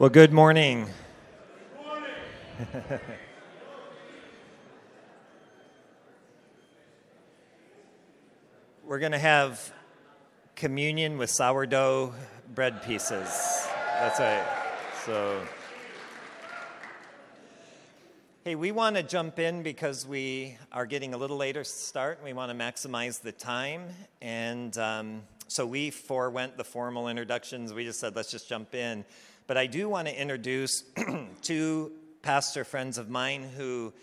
[0.00, 0.88] Well, good morning.
[8.86, 9.72] We're going to have
[10.54, 12.14] communion with sourdough
[12.54, 13.26] bread pieces.
[13.98, 14.46] That's right.
[15.04, 15.40] So,
[18.44, 22.20] hey, we want to jump in because we are getting a little later start.
[22.22, 23.88] We want to maximize the time.
[24.22, 27.72] And um, so we forewent the formal introductions.
[27.72, 29.04] We just said, let's just jump in.
[29.48, 30.84] But I do want to introduce
[31.42, 33.94] two pastor friends of mine who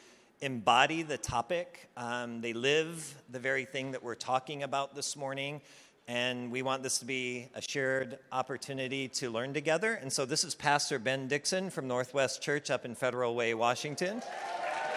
[0.41, 1.87] embody the topic.
[1.95, 5.61] Um, they live the very thing that we're talking about this morning.
[6.07, 9.93] And we want this to be a shared opportunity to learn together.
[9.93, 14.23] And so this is Pastor Ben Dixon from Northwest Church up in Federal Way, Washington.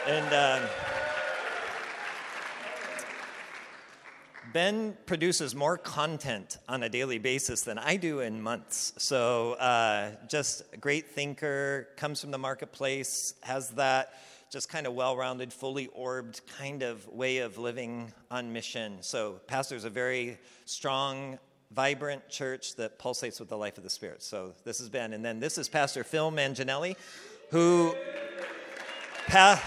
[0.07, 0.69] And um,
[4.53, 8.95] Ben produces more content on a daily basis than I do in months.
[8.97, 14.15] So uh, just a great thinker, comes from the marketplace, has that
[14.51, 18.97] just kind of well rounded, fully orbed kind of way of living on mission.
[19.03, 21.39] So, pastor's a very strong,
[21.71, 24.23] vibrant church that pulsates with the life of the Spirit.
[24.23, 25.13] So, this has Ben.
[25.13, 26.97] And then this is Pastor Phil Manginelli,
[27.51, 27.95] who.
[29.27, 29.63] Pa-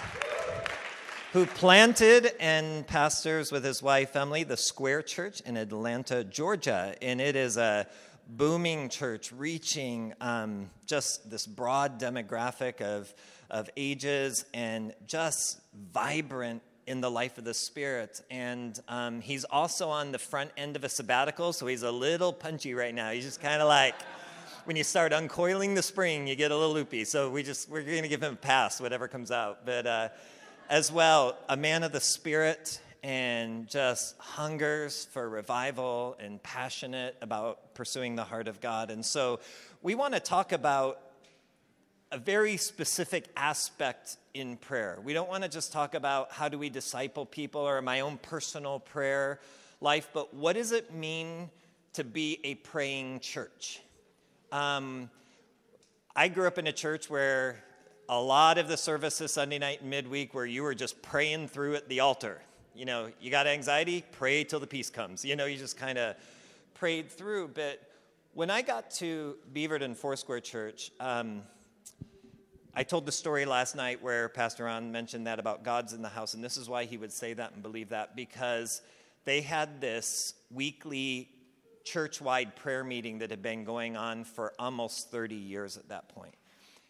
[1.34, 6.94] who planted and pastors with his wife Emily the Square Church in Atlanta, Georgia.
[7.02, 7.88] And it is a
[8.28, 13.14] booming church reaching um, just this broad demographic of
[13.52, 15.60] of ages and just
[15.92, 18.22] vibrant in the life of the Spirit.
[18.32, 22.32] And um, he's also on the front end of a sabbatical, so he's a little
[22.32, 23.12] punchy right now.
[23.12, 23.96] He's just kind of like,
[24.64, 27.04] when you start uncoiling the spring, you get a little loopy.
[27.04, 29.66] So we just we're going to give him a pass, whatever comes out.
[29.66, 30.10] But uh,
[30.72, 37.74] as well, a man of the Spirit and just hungers for revival and passionate about
[37.74, 38.90] pursuing the heart of God.
[38.90, 39.42] And so
[39.82, 41.02] we want to talk about
[42.10, 44.98] a very specific aspect in prayer.
[45.04, 48.18] We don't want to just talk about how do we disciple people or my own
[48.18, 49.42] personal prayer
[49.82, 51.50] life, but what does it mean
[51.94, 53.82] to be a praying church?
[54.54, 55.10] Um,
[56.16, 57.62] I grew up in a church where
[58.12, 61.76] a lot of the services Sunday night and midweek where you were just praying through
[61.76, 62.42] at the altar.
[62.76, 65.24] You know, you got anxiety, pray till the peace comes.
[65.24, 66.18] You know, you just kind of
[66.74, 67.52] prayed through.
[67.54, 67.82] But
[68.34, 71.42] when I got to Beaverton Foursquare Church, um,
[72.76, 76.10] I told the story last night where Pastor Ron mentioned that about God's in the
[76.10, 78.82] house, and this is why he would say that and believe that because
[79.24, 81.30] they had this weekly
[81.86, 86.10] church wide prayer meeting that had been going on for almost 30 years at that
[86.10, 86.36] point.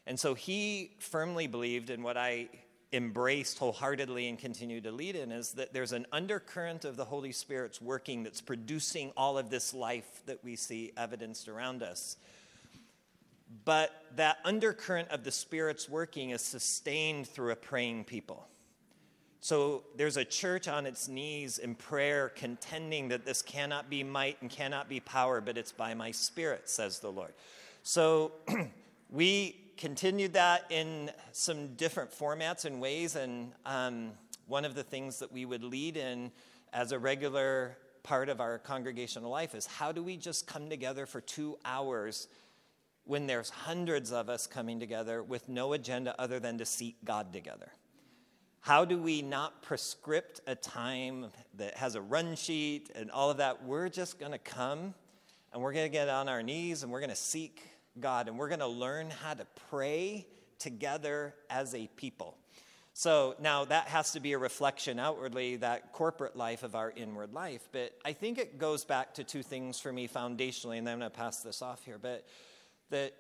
[0.07, 2.49] And so he firmly believed in what I
[2.93, 7.31] embraced wholeheartedly and continue to lead in is that there's an undercurrent of the Holy
[7.31, 12.17] Spirit's working that's producing all of this life that we see evidenced around us
[13.65, 18.47] but that undercurrent of the Spirit's working is sustained through a praying people.
[19.39, 24.39] So there's a church on its knees in prayer, contending that this cannot be might
[24.41, 27.33] and cannot be power, but it's by my Spirit, says the Lord.
[27.83, 28.33] So
[29.09, 34.11] we continued that in some different formats and ways, and um,
[34.45, 36.31] one of the things that we would lead in
[36.71, 41.07] as a regular part of our congregational life is how do we just come together
[41.07, 42.27] for two hours
[43.05, 47.33] when there's hundreds of us coming together with no agenda other than to seek God
[47.33, 47.71] together?
[48.59, 51.25] How do we not prescript a time
[51.55, 53.65] that has a run sheet and all of that?
[53.65, 54.93] We're just going to come
[55.51, 58.37] and we're going to get on our knees and we're going to seek God and
[58.37, 60.27] we're going to learn how to pray
[60.59, 62.37] together as a people.
[62.93, 67.33] So now that has to be a reflection outwardly, that corporate life of our inward
[67.33, 67.67] life.
[67.71, 70.99] But I think it goes back to two things for me foundationally, and then I'm
[70.99, 71.97] going to pass this off here.
[71.97, 72.27] But
[72.89, 73.13] that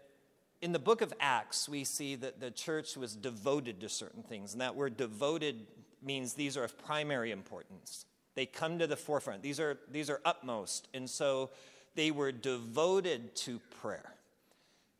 [0.61, 4.51] in the book of Acts, we see that the church was devoted to certain things.
[4.51, 5.65] And that word devoted
[6.03, 8.05] means these are of primary importance.
[8.35, 10.87] They come to the forefront, these are, these are upmost.
[10.93, 11.49] And so
[11.95, 14.13] they were devoted to prayer.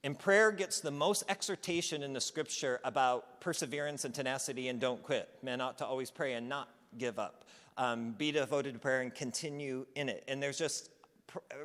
[0.03, 5.03] And prayer gets the most exhortation in the scripture about perseverance and tenacity and don't
[5.03, 5.29] quit.
[5.43, 7.45] Men ought to always pray and not give up.
[7.77, 10.23] Um, be devoted to prayer and continue in it.
[10.27, 10.89] And there's just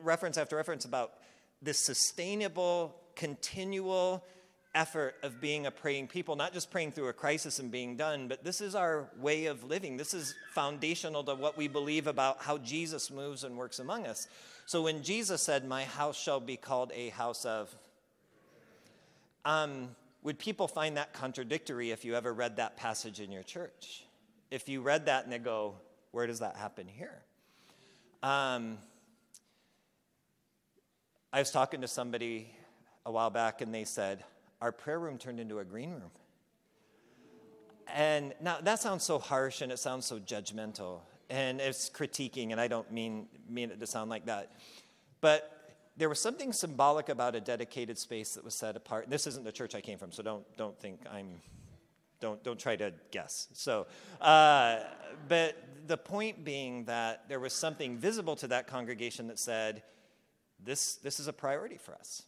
[0.03, 1.15] reference after reference about
[1.63, 4.23] this sustainable, continual
[4.75, 8.29] effort of being a praying people, not just praying through a crisis and being done,
[8.29, 9.97] but this is our way of living.
[9.97, 14.29] This is foundational to what we believe about how Jesus moves and works among us.
[14.67, 17.75] So when Jesus said, My house shall be called a house of,
[19.47, 24.05] um, would people find that contradictory if you ever read that passage in your church?
[24.51, 25.77] If you read that and they go,
[26.11, 27.23] Where does that happen here?
[28.23, 28.79] Um,
[31.33, 32.51] I was talking to somebody
[33.05, 34.25] a while back and they said,
[34.61, 36.11] our prayer room turned into a green room.
[37.95, 42.61] And now that sounds so harsh and it sounds so judgmental and it's critiquing, and
[42.61, 44.53] I don't mean, mean it to sound like that.
[45.21, 45.56] But
[45.97, 49.09] there was something symbolic about a dedicated space that was set apart.
[49.09, 51.41] This isn't the church I came from, so don't, don't think I'm,
[52.21, 53.49] don't, don't try to guess.
[53.55, 53.87] So,
[54.21, 54.81] uh,
[55.29, 55.57] but
[55.87, 59.83] the point being that there was something visible to that congregation that said,
[60.63, 62.23] this, this is a priority for us.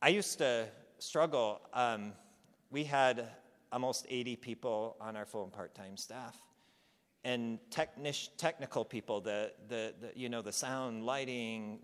[0.00, 0.68] I used to
[0.98, 1.60] struggle.
[1.72, 2.12] Um,
[2.70, 3.28] we had
[3.72, 6.36] almost 80 people on our full and part time staff.
[7.24, 11.80] And technic- technical people, the, the, the, you know, the sound, lighting,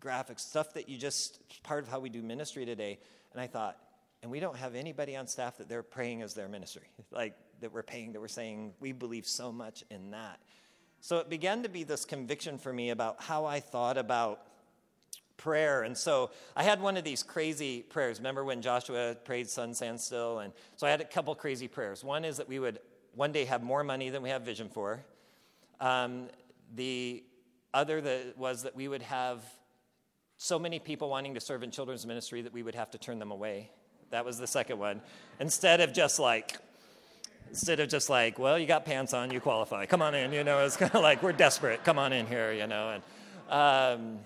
[0.00, 2.98] graphics, stuff that you just, part of how we do ministry today.
[3.32, 3.76] And I thought,
[4.22, 7.72] and we don't have anybody on staff that they're praying as their ministry, like that
[7.72, 10.40] we're paying, that we're saying, we believe so much in that.
[11.00, 14.42] So it began to be this conviction for me about how I thought about
[15.38, 15.82] prayer.
[15.82, 18.18] And so I had one of these crazy prayers.
[18.18, 20.40] Remember when Joshua prayed, sun, stand still?
[20.40, 22.04] And so I had a couple crazy prayers.
[22.04, 22.78] One is that we would
[23.14, 25.02] one day have more money than we have vision for.
[25.80, 26.28] Um,
[26.74, 27.24] the
[27.72, 29.42] other that was that we would have
[30.42, 33.18] so many people wanting to serve in children's ministry that we would have to turn
[33.18, 33.70] them away.
[34.08, 35.02] That was the second one.
[35.38, 36.56] Instead of just like,
[37.50, 39.84] instead of just like, well, you got pants on, you qualify.
[39.84, 40.32] Come on in.
[40.32, 41.84] You know, it's kind of like we're desperate.
[41.84, 42.52] Come on in here.
[42.52, 43.02] You know, and
[43.50, 44.18] um,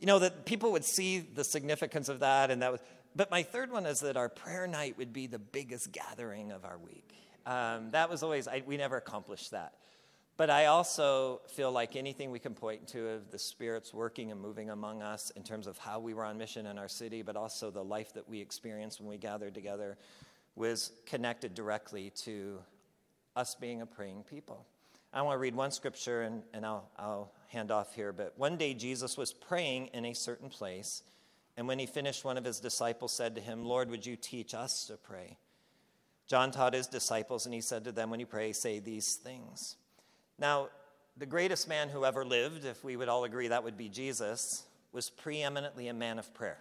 [0.00, 2.80] you know that people would see the significance of that, and that was.
[3.14, 6.64] But my third one is that our prayer night would be the biggest gathering of
[6.64, 7.14] our week.
[7.46, 9.72] Um, that was always, I, we never accomplished that.
[10.40, 14.40] But I also feel like anything we can point to of the Spirit's working and
[14.40, 17.36] moving among us in terms of how we were on mission in our city, but
[17.36, 19.98] also the life that we experienced when we gathered together
[20.56, 22.58] was connected directly to
[23.36, 24.64] us being a praying people.
[25.12, 28.10] I want to read one scripture and, and I'll, I'll hand off here.
[28.10, 31.02] But one day Jesus was praying in a certain place,
[31.58, 34.54] and when he finished, one of his disciples said to him, Lord, would you teach
[34.54, 35.36] us to pray?
[36.26, 39.76] John taught his disciples, and he said to them, When you pray, say these things.
[40.40, 40.70] Now,
[41.18, 44.64] the greatest man who ever lived, if we would all agree that would be Jesus,
[44.90, 46.58] was preeminently a man of prayer.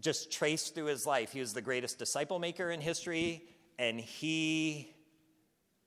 [0.00, 3.42] Just traced through his life, he was the greatest disciple maker in history,
[3.78, 4.90] and he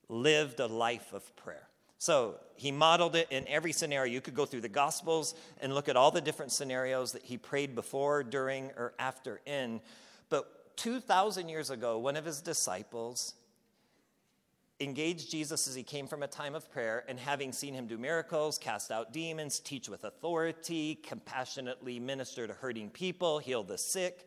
[0.08, 1.66] lived a life of prayer.
[1.98, 4.12] So he modeled it in every scenario.
[4.12, 7.36] You could go through the Gospels and look at all the different scenarios that he
[7.36, 9.80] prayed before, during, or after in.
[10.28, 13.34] But 2,000 years ago, one of his disciples
[14.80, 17.98] engaged Jesus as he came from a time of prayer, and having seen him do
[17.98, 24.26] miracles, cast out demons, teach with authority, compassionately minister to hurting people, heal the sick,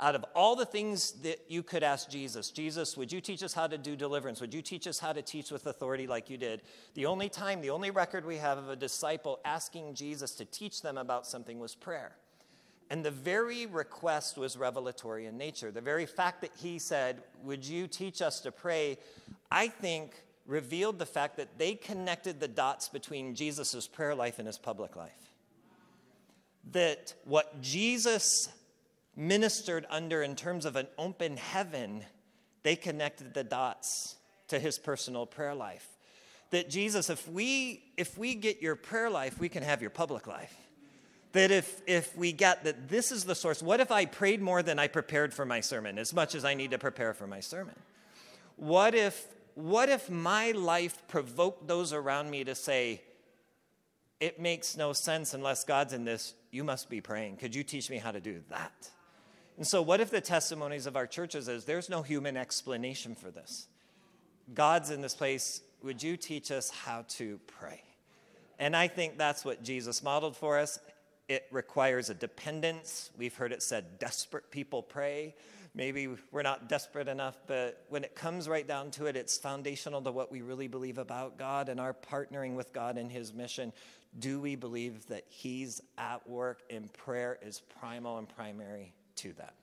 [0.00, 3.52] out of all the things that you could ask Jesus, Jesus, would you teach us
[3.52, 4.40] how to do deliverance?
[4.40, 6.62] Would you teach us how to teach with authority like you did?
[6.94, 10.82] The only time, the only record we have of a disciple asking Jesus to teach
[10.82, 12.12] them about something was prayer.
[12.90, 15.70] And the very request was revelatory in nature.
[15.70, 18.98] The very fact that he said, Would you teach us to pray?
[19.50, 20.12] I think
[20.46, 24.96] revealed the fact that they connected the dots between Jesus' prayer life and his public
[24.96, 25.12] life.
[26.72, 28.48] That what Jesus
[29.14, 32.04] ministered under in terms of an open heaven,
[32.62, 34.16] they connected the dots
[34.48, 35.86] to his personal prayer life.
[36.50, 40.26] That Jesus, if we if we get your prayer life, we can have your public
[40.26, 40.56] life
[41.32, 44.62] that if, if we get that this is the source, what if I prayed more
[44.62, 47.40] than I prepared for my sermon, as much as I need to prepare for my
[47.40, 47.74] sermon?
[48.56, 53.02] What if, what if my life provoked those around me to say,
[54.20, 57.36] it makes no sense unless God's in this, you must be praying.
[57.36, 58.90] Could you teach me how to do that?
[59.56, 63.30] And so, what if the testimonies of our churches is there's no human explanation for
[63.30, 63.68] this?
[64.54, 65.60] God's in this place.
[65.82, 67.82] Would you teach us how to pray?
[68.58, 70.80] And I think that's what Jesus modeled for us.
[71.28, 73.10] It requires a dependence.
[73.18, 75.34] We've heard it said, desperate people pray.
[75.74, 80.00] Maybe we're not desperate enough, but when it comes right down to it, it's foundational
[80.02, 83.72] to what we really believe about God and our partnering with God in His mission.
[84.18, 89.54] Do we believe that He's at work and prayer is primal and primary to that?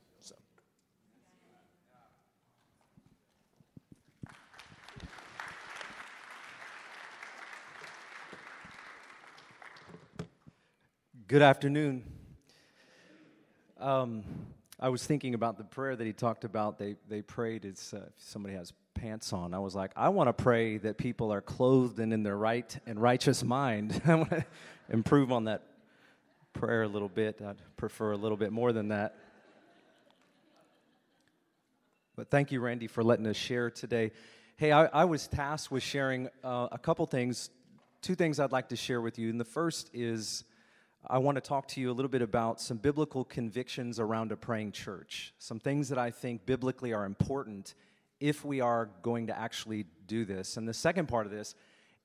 [11.28, 12.04] Good afternoon.
[13.80, 14.24] Um,
[14.80, 16.78] I was thinking about the prayer that he talked about.
[16.78, 19.56] They, they prayed as uh, if somebody has pants on.
[19.56, 22.78] I was like, I want to pray that people are clothed and in their right
[22.86, 24.04] and righteous mind.
[24.06, 24.46] I want to
[24.92, 25.64] improve on that
[26.54, 27.42] prayer a little bit.
[27.42, 29.16] I'd prefer a little bit more than that.
[32.16, 34.12] But thank you, Randy, for letting us share today.
[34.58, 37.50] Hey, I, I was tasked with sharing uh, a couple things,
[38.04, 39.32] two things I'd like to share with you.
[39.32, 40.44] And the first is
[41.08, 44.36] I want to talk to you a little bit about some biblical convictions around a
[44.36, 47.76] praying church, some things that I think biblically are important
[48.20, 50.58] if we are going to actually do this.
[50.58, 51.54] And the second part of this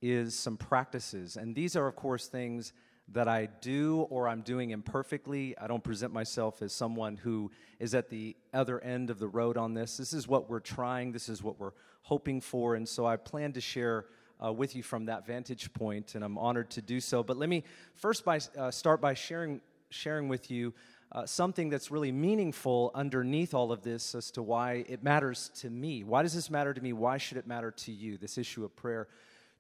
[0.02, 1.36] is some practices.
[1.36, 2.74] And these are, of course, things
[3.12, 5.56] that I do or I'm doing imperfectly.
[5.58, 9.56] I don't present myself as someone who is at the other end of the road
[9.56, 9.96] on this.
[9.96, 12.74] This is what we're trying, this is what we're hoping for.
[12.74, 14.06] And so I plan to share
[14.44, 17.22] uh, with you from that vantage point, and I'm honored to do so.
[17.22, 20.74] But let me first by, uh, start by sharing, sharing with you
[21.12, 25.68] uh, something that's really meaningful underneath all of this as to why it matters to
[25.68, 26.04] me.
[26.04, 26.92] Why does this matter to me?
[26.92, 28.16] Why should it matter to you?
[28.16, 29.08] This issue of prayer.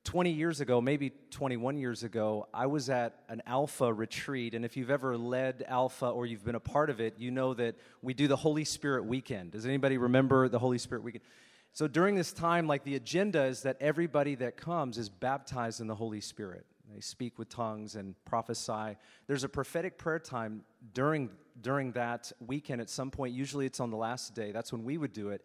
[0.04, 4.54] 20 years ago, maybe 21 years ago, I was at an Alpha retreat.
[4.54, 7.52] And if you've ever led Alpha or you've been a part of it, you know
[7.54, 9.50] that we do the Holy Spirit weekend.
[9.50, 11.24] Does anybody remember the Holy Spirit weekend?
[11.72, 15.86] So during this time, like the agenda is that everybody that comes is baptized in
[15.86, 16.66] the Holy Spirit.
[16.92, 18.96] They speak with tongues and prophesy.
[19.28, 20.62] There's a prophetic prayer time
[20.92, 23.34] during, during that weekend at some point.
[23.34, 24.50] Usually it's on the last day.
[24.50, 25.44] That's when we would do it.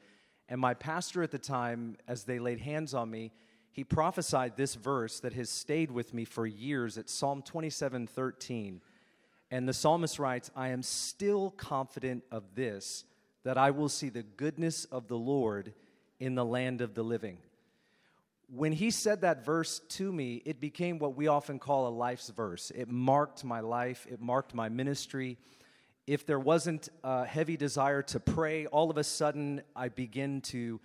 [0.50, 3.32] And my pastor at the time, as they laid hands on me,
[3.72, 6.98] he prophesied this verse that has stayed with me for years.
[6.98, 8.82] It's Psalm 27 13.
[9.52, 13.06] And the psalmist writes, I am still confident of this,
[13.44, 15.74] that I will see the goodness of the Lord
[16.20, 17.38] in the land of the living.
[18.48, 22.30] When he said that verse to me, it became what we often call a life's
[22.30, 22.72] verse.
[22.76, 25.38] It marked my life, it marked my ministry.
[26.06, 30.80] If there wasn't a heavy desire to pray, all of a sudden I begin to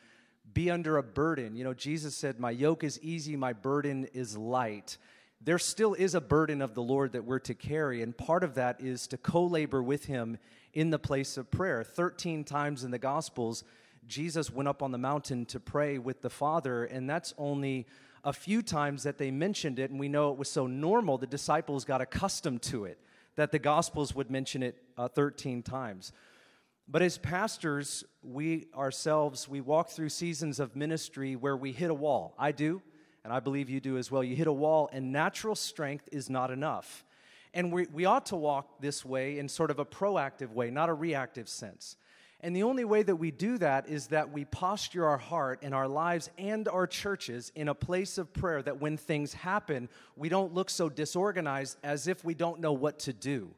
[0.52, 1.54] be under a burden.
[1.54, 4.96] You know, Jesus said, My yoke is easy, my burden is light.
[5.42, 8.54] There still is a burden of the Lord that we're to carry, and part of
[8.54, 10.38] that is to co labor with Him
[10.72, 11.82] in the place of prayer.
[11.82, 13.64] 13 times in the Gospels,
[14.07, 17.87] Jesus went up on the mountain to pray with the Father, and that's only
[18.25, 21.26] a few times that they mentioned it, and we know it was so normal, the
[21.26, 22.99] disciples got accustomed to it,
[23.37, 26.12] that the Gospels would mention it uh, 13 times.
[26.88, 31.95] But as pastors, we ourselves, we walk through seasons of ministry where we hit a
[31.95, 32.35] wall.
[32.38, 32.83] I do,
[33.23, 34.25] and I believe you do as well.
[34.25, 37.04] You hit a wall, and natural strength is not enough.
[37.54, 40.88] And we, we ought to walk this way in sort of a proactive way, not
[40.88, 41.97] a reactive sense.
[42.42, 45.75] And the only way that we do that is that we posture our heart and
[45.75, 50.30] our lives and our churches in a place of prayer that when things happen, we
[50.30, 53.50] don't look so disorganized as if we don't know what to do.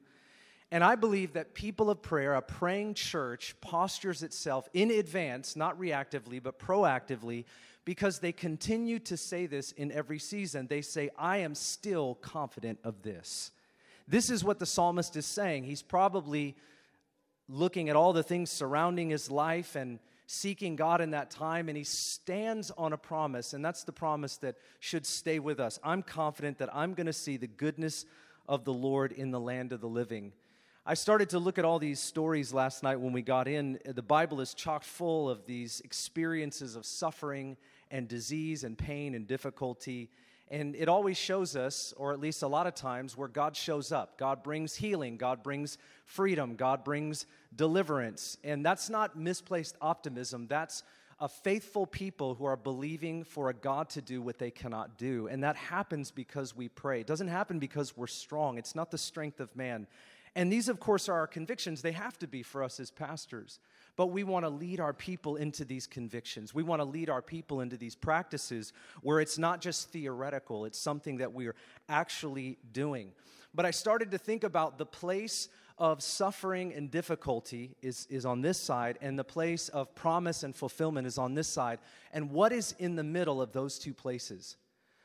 [0.72, 5.78] And I believe that people of prayer, a praying church, postures itself in advance, not
[5.78, 7.44] reactively, but proactively,
[7.84, 10.66] because they continue to say this in every season.
[10.66, 13.50] They say, I am still confident of this.
[14.08, 15.64] This is what the psalmist is saying.
[15.64, 16.56] He's probably
[17.48, 21.76] looking at all the things surrounding his life and seeking God in that time, and
[21.76, 25.78] he stands on a promise, and that's the promise that should stay with us.
[25.84, 28.06] I'm confident that I'm going to see the goodness
[28.48, 30.32] of the Lord in the land of the living.
[30.84, 33.78] I started to look at all these stories last night when we got in.
[33.84, 37.56] The Bible is chock full of these experiences of suffering
[37.90, 40.10] and disease and pain and difficulty.
[40.50, 43.90] And it always shows us, or at least a lot of times, where God shows
[43.90, 44.18] up.
[44.18, 48.36] God brings healing, God brings freedom, God brings deliverance.
[48.44, 50.82] And that's not misplaced optimism, that's
[51.20, 55.28] a faithful people who are believing for a God to do what they cannot do.
[55.28, 57.00] And that happens because we pray.
[57.00, 59.86] It doesn't happen because we're strong, it's not the strength of man.
[60.34, 61.82] And these, of course, are our convictions.
[61.82, 63.60] They have to be for us as pastors.
[63.96, 66.54] But we want to lead our people into these convictions.
[66.54, 68.72] We want to lead our people into these practices
[69.02, 71.54] where it's not just theoretical, it's something that we're
[71.88, 73.12] actually doing.
[73.54, 78.40] But I started to think about the place of suffering and difficulty is, is on
[78.40, 81.78] this side, and the place of promise and fulfillment is on this side.
[82.12, 84.56] And what is in the middle of those two places?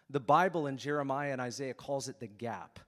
[0.09, 2.79] The Bible in Jeremiah and Isaiah calls it the gap.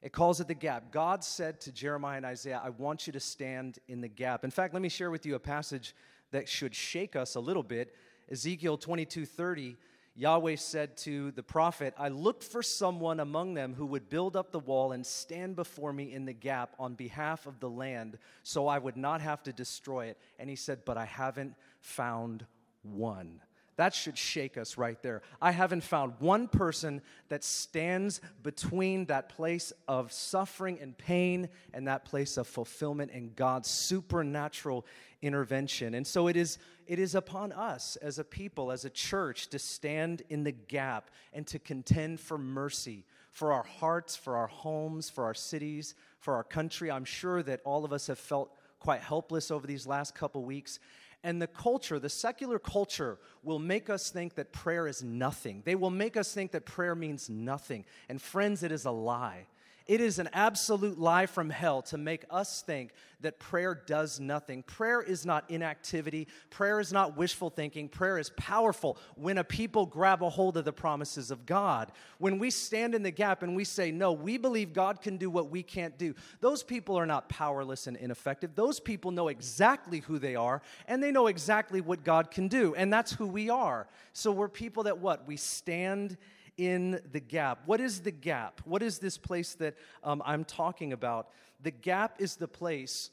[0.00, 0.92] It calls it the gap.
[0.92, 4.44] God said to Jeremiah and Isaiah, I want you to stand in the gap.
[4.44, 5.94] In fact, let me share with you a passage
[6.30, 7.94] that should shake us a little bit.
[8.30, 9.76] Ezekiel 22 30,
[10.14, 14.52] Yahweh said to the prophet, I looked for someone among them who would build up
[14.52, 18.68] the wall and stand before me in the gap on behalf of the land so
[18.68, 20.18] I would not have to destroy it.
[20.38, 22.46] And he said, But I haven't found
[22.82, 23.40] one.
[23.78, 25.22] That should shake us right there.
[25.40, 31.86] I haven't found one person that stands between that place of suffering and pain and
[31.86, 34.84] that place of fulfillment and God's supernatural
[35.22, 35.94] intervention.
[35.94, 36.58] And so it is,
[36.88, 41.08] it is upon us as a people, as a church, to stand in the gap
[41.32, 46.34] and to contend for mercy for our hearts, for our homes, for our cities, for
[46.34, 46.90] our country.
[46.90, 50.80] I'm sure that all of us have felt quite helpless over these last couple weeks.
[51.24, 55.62] And the culture, the secular culture, will make us think that prayer is nothing.
[55.64, 57.84] They will make us think that prayer means nothing.
[58.08, 59.46] And friends, it is a lie.
[59.88, 64.62] It is an absolute lie from hell to make us think that prayer does nothing.
[64.62, 67.88] Prayer is not inactivity, prayer is not wishful thinking.
[67.88, 71.90] Prayer is powerful when a people grab a hold of the promises of God.
[72.18, 75.30] When we stand in the gap and we say, No, we believe God can do
[75.30, 78.54] what we can't do, those people are not powerless and ineffective.
[78.54, 82.74] Those people know exactly who they are and they know exactly what God can do.
[82.74, 83.88] And that's who we are.
[84.12, 85.26] So we're people that what?
[85.26, 86.18] We stand
[86.58, 87.60] in the gap.
[87.64, 88.60] What is the gap?
[88.64, 91.28] What is this place that um, I'm talking about?
[91.62, 93.10] The gap is the place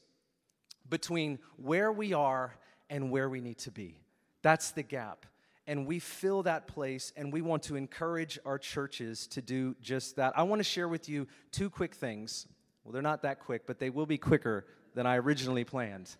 [0.89, 2.55] between where we are
[2.89, 4.01] and where we need to be.
[4.41, 5.25] That's the gap.
[5.67, 10.17] And we fill that place, and we want to encourage our churches to do just
[10.17, 10.37] that.
[10.37, 12.45] I want to share with you two quick things.
[12.83, 16.15] Well, they're not that quick, but they will be quicker than I originally planned.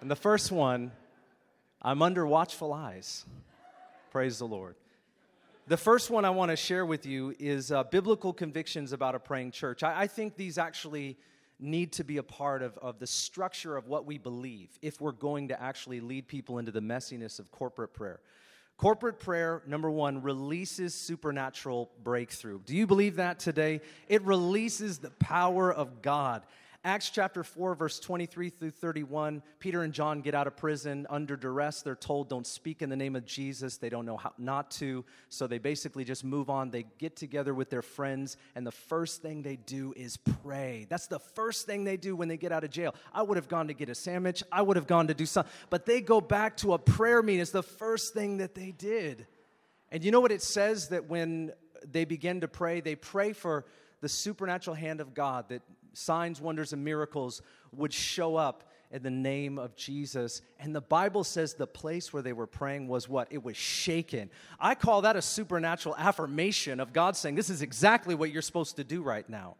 [0.00, 0.90] And the first one,
[1.80, 3.24] I'm under watchful eyes.
[4.10, 4.74] Praise the Lord.
[5.68, 9.18] The first one I want to share with you is uh, biblical convictions about a
[9.18, 9.82] praying church.
[9.82, 11.18] I, I, think these actually
[11.60, 15.12] need to be a part of, of the structure of what we believe if we're
[15.12, 18.20] going to actually lead people into the messiness of corporate prayer.
[18.78, 22.60] Corporate prayer, number one, releases supernatural breakthrough.
[22.64, 23.82] Do you believe that today?
[24.08, 26.44] It releases the power of God.
[26.84, 31.36] Acts chapter 4, verse 23 through 31, Peter and John get out of prison under
[31.36, 31.82] duress.
[31.82, 33.78] They're told, don't speak in the name of Jesus.
[33.78, 35.04] They don't know how not to.
[35.28, 36.70] So they basically just move on.
[36.70, 40.86] They get together with their friends, and the first thing they do is pray.
[40.88, 42.94] That's the first thing they do when they get out of jail.
[43.12, 45.52] I would have gone to get a sandwich, I would have gone to do something.
[45.70, 47.40] But they go back to a prayer meeting.
[47.40, 49.26] It's the first thing that they did.
[49.90, 51.52] And you know what it says that when
[51.90, 53.64] they begin to pray, they pray for
[54.00, 55.62] the supernatural hand of God that
[55.98, 60.40] signs, wonders, and miracles would show up in the name of Jesus.
[60.58, 63.28] And the Bible says the place where they were praying was what?
[63.30, 64.30] It was shaken.
[64.58, 68.76] I call that a supernatural affirmation of God saying, This is exactly what you're supposed
[68.76, 69.56] to do right now.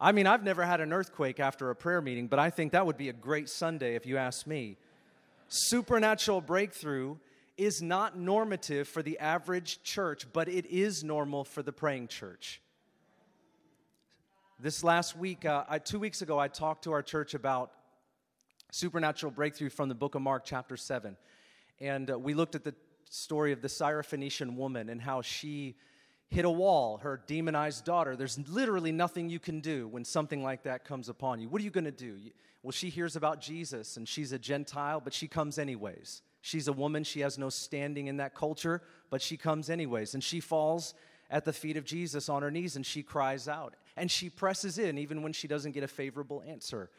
[0.00, 2.86] I mean, I've never had an earthquake after a prayer meeting, but I think that
[2.86, 4.76] would be a great Sunday if you ask me.
[5.48, 7.16] Supernatural breakthrough
[7.56, 12.60] is not normative for the average church, but it is normal for the praying church.
[14.64, 17.70] This last week, uh, I, two weeks ago, I talked to our church about
[18.72, 21.18] supernatural breakthrough from the book of Mark, chapter 7.
[21.82, 22.74] And uh, we looked at the
[23.10, 25.76] story of the Syrophoenician woman and how she
[26.30, 28.16] hit a wall, her demonized daughter.
[28.16, 31.50] There's literally nothing you can do when something like that comes upon you.
[31.50, 32.16] What are you going to do?
[32.62, 36.22] Well, she hears about Jesus and she's a Gentile, but she comes anyways.
[36.40, 40.14] She's a woman, she has no standing in that culture, but she comes anyways.
[40.14, 40.94] And she falls
[41.28, 44.78] at the feet of Jesus on her knees and she cries out and she presses
[44.78, 46.90] in even when she doesn't get a favorable answer.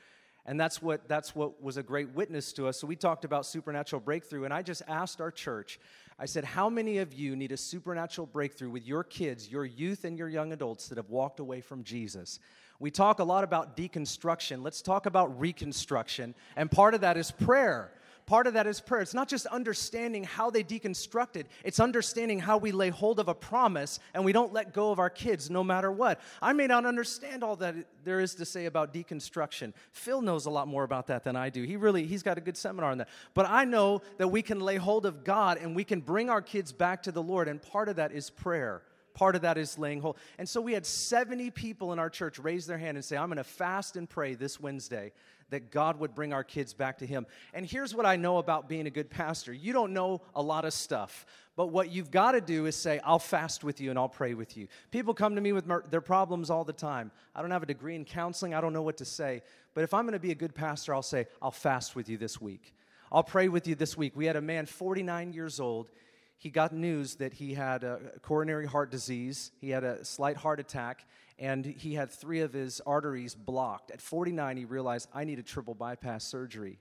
[0.46, 2.80] And that's what, that's what was a great witness to us.
[2.80, 5.80] So we talked about supernatural breakthrough, and I just asked our church,
[6.20, 10.06] I said, How many of you need a supernatural breakthrough with your kids, your youth,
[10.06, 12.40] and your young adults that have walked away from Jesus?
[12.80, 14.64] We talk a lot about deconstruction.
[14.64, 16.36] Let's talk about reconstruction.
[16.56, 17.92] And part of that is prayer.
[18.26, 19.02] Part of that is prayer.
[19.02, 23.36] It's not just understanding how they deconstructed, it's understanding how we lay hold of a
[23.36, 26.20] promise and we don't let go of our kids no matter what.
[26.42, 29.74] I may not understand all that there is to say about deconstruction.
[29.92, 31.64] Phil knows a lot more about that than I do.
[31.64, 33.10] He really he's got a good seminar on that.
[33.36, 36.42] But I know that we can lay hold of God and we can bring our
[36.42, 38.82] kids back to the Lord and part of that is prayer.
[39.14, 40.18] Part of that is laying hold.
[40.40, 43.30] And so we had 70 people in our church raise their hand and say, I'm
[43.30, 45.14] going to fast and pray this Wednesday
[45.50, 47.26] that God would bring our kids back to Him.
[47.54, 50.66] And here's what I know about being a good pastor you don't know a lot
[50.66, 53.98] of stuff, but what you've got to do is say, I'll fast with you and
[53.98, 54.68] I'll pray with you.
[54.92, 57.12] People come to me with their problems all the time.
[57.36, 59.42] I don't have a degree in counseling, I don't know what to say.
[59.74, 62.18] But if I'm going to be a good pastor, I'll say, I'll fast with you
[62.18, 62.74] this week.
[63.12, 64.14] I'll pray with you this week.
[64.16, 65.90] We had a man, 49 years old
[66.38, 70.60] he got news that he had a coronary heart disease, he had a slight heart
[70.60, 71.06] attack,
[71.40, 73.92] and he had three of his arteries blocked.
[73.92, 76.80] At 49, he realized, I need a triple bypass surgery.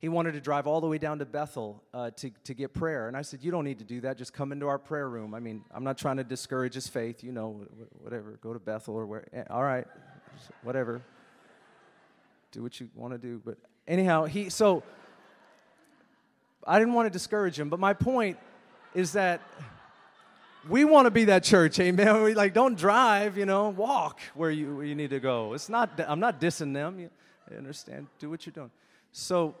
[0.00, 3.08] He wanted to drive all the way down to Bethel uh, to, to get prayer.
[3.08, 4.16] And I said, You don't need to do that.
[4.16, 5.34] Just come into our prayer room.
[5.34, 7.24] I mean, I'm not trying to discourage his faith.
[7.24, 7.66] You know,
[8.00, 8.38] whatever.
[8.40, 9.26] Go to Bethel or where.
[9.32, 9.86] Eh, all right.
[10.62, 11.02] Whatever.
[12.52, 13.42] Do what you want to do.
[13.44, 14.84] But anyhow, he, so
[16.64, 17.68] I didn't want to discourage him.
[17.68, 18.38] But my point
[18.98, 19.40] is that
[20.68, 22.20] we want to be that church, amen.
[22.22, 25.52] We like don't drive, you know, walk where you where you need to go.
[25.52, 26.98] It's not I'm not dissing them.
[26.98, 27.10] You
[27.56, 28.08] understand?
[28.18, 28.72] Do what you're doing.
[29.12, 29.54] So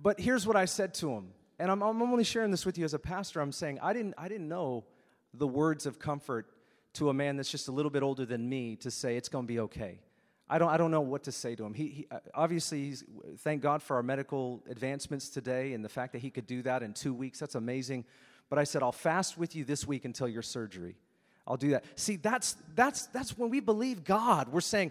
[0.00, 1.32] but here's what I said to him.
[1.58, 3.40] And I'm, I'm only sharing this with you as a pastor.
[3.40, 4.84] I'm saying I didn't I didn't know
[5.34, 6.46] the words of comfort
[6.92, 9.46] to a man that's just a little bit older than me to say it's going
[9.46, 9.98] to be okay.
[10.48, 11.74] I don't, I don't know what to say to him.
[11.74, 12.94] He, he, uh, obviously,
[13.38, 16.82] thank God for our medical advancements today and the fact that he could do that
[16.82, 17.40] in two weeks.
[17.40, 18.04] That's amazing.
[18.48, 20.96] But I said, I'll fast with you this week until your surgery.
[21.48, 21.84] I'll do that.
[21.94, 24.48] See, that's that's that's when we believe God.
[24.48, 24.90] We're saying,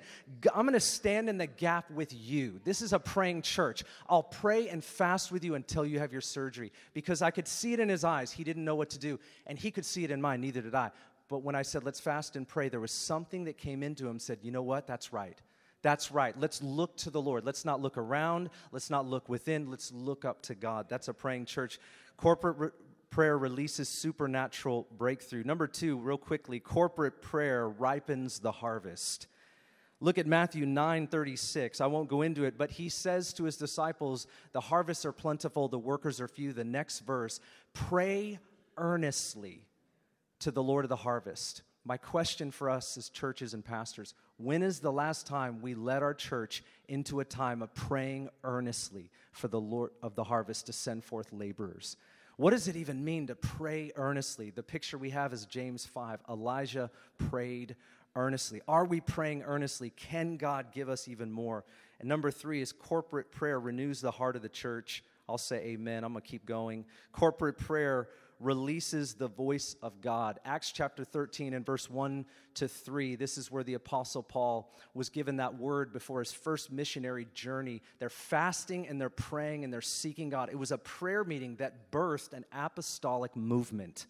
[0.54, 2.62] I'm going to stand in the gap with you.
[2.63, 3.84] This is a praying church.
[4.08, 7.74] I'll pray and fast with you until you have your surgery because I could see
[7.74, 8.32] it in his eyes.
[8.32, 10.39] He didn't know what to do, and he could see it in mine.
[10.39, 10.91] Neither did I.
[11.27, 14.19] But when I said, let's fast and pray, there was something that came into him.
[14.19, 14.85] Said, you know what?
[14.85, 15.39] That's right.
[15.81, 16.39] That's right.
[16.39, 17.45] Let's look to the Lord.
[17.45, 18.49] Let's not look around.
[18.71, 19.69] Let's not look within.
[19.69, 20.88] Let's look up to God.
[20.89, 21.79] That's a praying church.
[22.17, 22.73] Corporate
[23.09, 25.43] prayer releases supernatural breakthrough.
[25.43, 29.27] Number two, real quickly, corporate prayer ripens the harvest.
[30.01, 31.79] Look at Matthew 9 36.
[31.79, 35.67] I won't go into it, but he says to his disciples, The harvests are plentiful,
[35.67, 36.51] the workers are few.
[36.51, 37.39] The next verse,
[37.73, 38.39] pray
[38.77, 39.61] earnestly
[40.39, 41.62] to the Lord of the harvest.
[41.84, 46.04] My question for us as churches and pastors when is the last time we led
[46.04, 50.74] our church into a time of praying earnestly for the Lord of the harvest to
[50.74, 51.95] send forth laborers?
[52.38, 54.50] What does it even mean to pray earnestly?
[54.50, 56.19] The picture we have is James 5.
[56.30, 57.78] Elijah prayed
[58.15, 58.62] earnestly.
[58.67, 59.91] Are we praying earnestly?
[59.91, 61.63] Can God give us even more?
[62.00, 65.02] And number three is corporate prayer renews the heart of the church.
[65.30, 66.04] I'll say amen.
[66.04, 66.86] I'm going to keep going.
[67.13, 70.39] Corporate prayer releases the voice of God.
[70.45, 75.10] Acts chapter 13 and verse 1 to 3, this is where the Apostle Paul was
[75.10, 77.82] given that word before his first missionary journey.
[78.00, 80.50] They're fasting and they're praying and they're seeking God.
[80.52, 84.08] It was a prayer meeting that birthed an apostolic movement.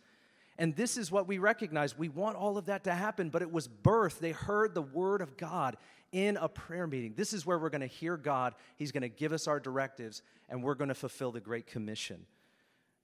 [0.58, 1.98] And this is what we recognize.
[1.98, 4.20] We want all of that to happen, but it was birth.
[4.20, 5.76] They heard the word of God
[6.12, 7.14] in a prayer meeting.
[7.16, 8.56] This is where we're going to hear God.
[8.78, 12.26] He's going to give us our directives, and we're going to fulfill the Great Commission.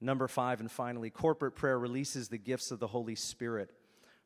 [0.02, 3.72] Number five, and finally, corporate prayer releases the gifts of the Holy Spirit.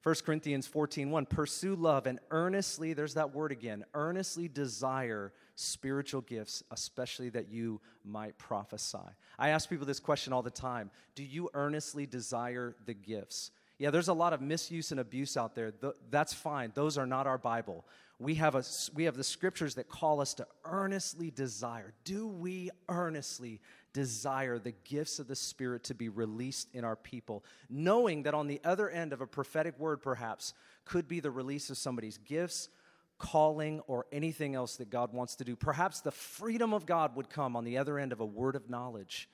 [0.03, 6.21] 1 Corinthians 14 1, pursue love and earnestly, there's that word again, earnestly desire spiritual
[6.21, 8.99] gifts, especially that you might prophesy.
[9.39, 13.49] I ask people this question all the time Do you earnestly desire the gifts?
[13.77, 15.73] Yeah, there's a lot of misuse and abuse out there.
[16.09, 16.71] That's fine.
[16.75, 17.83] Those are not our Bible.
[18.17, 21.93] We have, a, we have the scriptures that call us to earnestly desire.
[22.05, 23.59] Do we earnestly
[23.91, 28.47] desire the gifts of the Spirit to be released in our people, knowing that on
[28.47, 30.53] the other end of a prophetic word, perhaps,
[30.85, 32.69] could be the release of somebody's gifts,
[33.17, 35.55] calling, or anything else that God wants to do.
[35.55, 38.69] Perhaps the freedom of God would come on the other end of a word of
[38.69, 39.29] knowledge.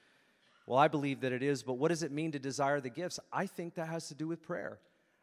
[0.65, 3.19] Well, I believe that it is, but what does it mean to desire the gifts?
[3.33, 4.79] I think that has to do with prayer.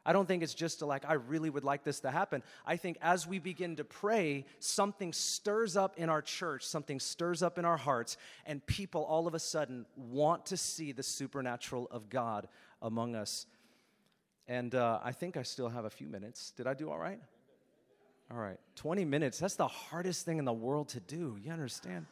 [0.08, 2.42] I don't think it's just to like, I really would like this to happen.
[2.64, 7.42] I think as we begin to pray, something stirs up in our church, something stirs
[7.42, 8.16] up in our hearts,
[8.46, 12.48] and people all of a sudden want to see the supernatural of God
[12.80, 13.44] among us.
[14.46, 16.52] And uh, I think I still have a few minutes.
[16.56, 17.20] Did I do all right?
[18.30, 19.38] All right, 20 minutes.
[19.38, 21.36] That's the hardest thing in the world to do.
[21.38, 22.06] You understand?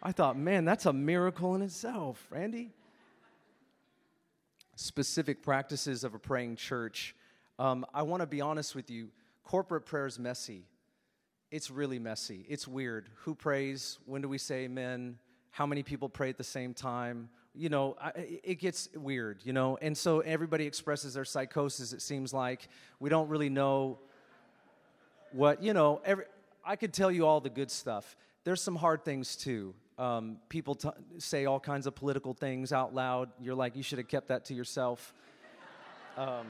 [0.00, 2.70] I thought, man, that's a miracle in itself, Randy.
[4.76, 7.16] Specific practices of a praying church.
[7.58, 9.08] Um, I want to be honest with you.
[9.44, 10.64] Corporate prayer is messy.
[11.50, 12.46] It's really messy.
[12.48, 13.10] It's weird.
[13.24, 13.98] Who prays?
[14.06, 15.18] When do we say amen?
[15.50, 17.28] How many people pray at the same time?
[17.54, 18.12] You know, I,
[18.42, 19.76] it gets weird, you know?
[19.82, 22.68] And so everybody expresses their psychosis, it seems like.
[23.00, 23.98] We don't really know
[25.32, 26.24] what, you know, every,
[26.64, 28.16] I could tell you all the good stuff.
[28.44, 29.74] There's some hard things too.
[29.98, 30.88] Um, people t-
[31.18, 33.28] say all kinds of political things out loud.
[33.38, 35.12] You're like, you should have kept that to yourself.
[36.16, 36.46] Um,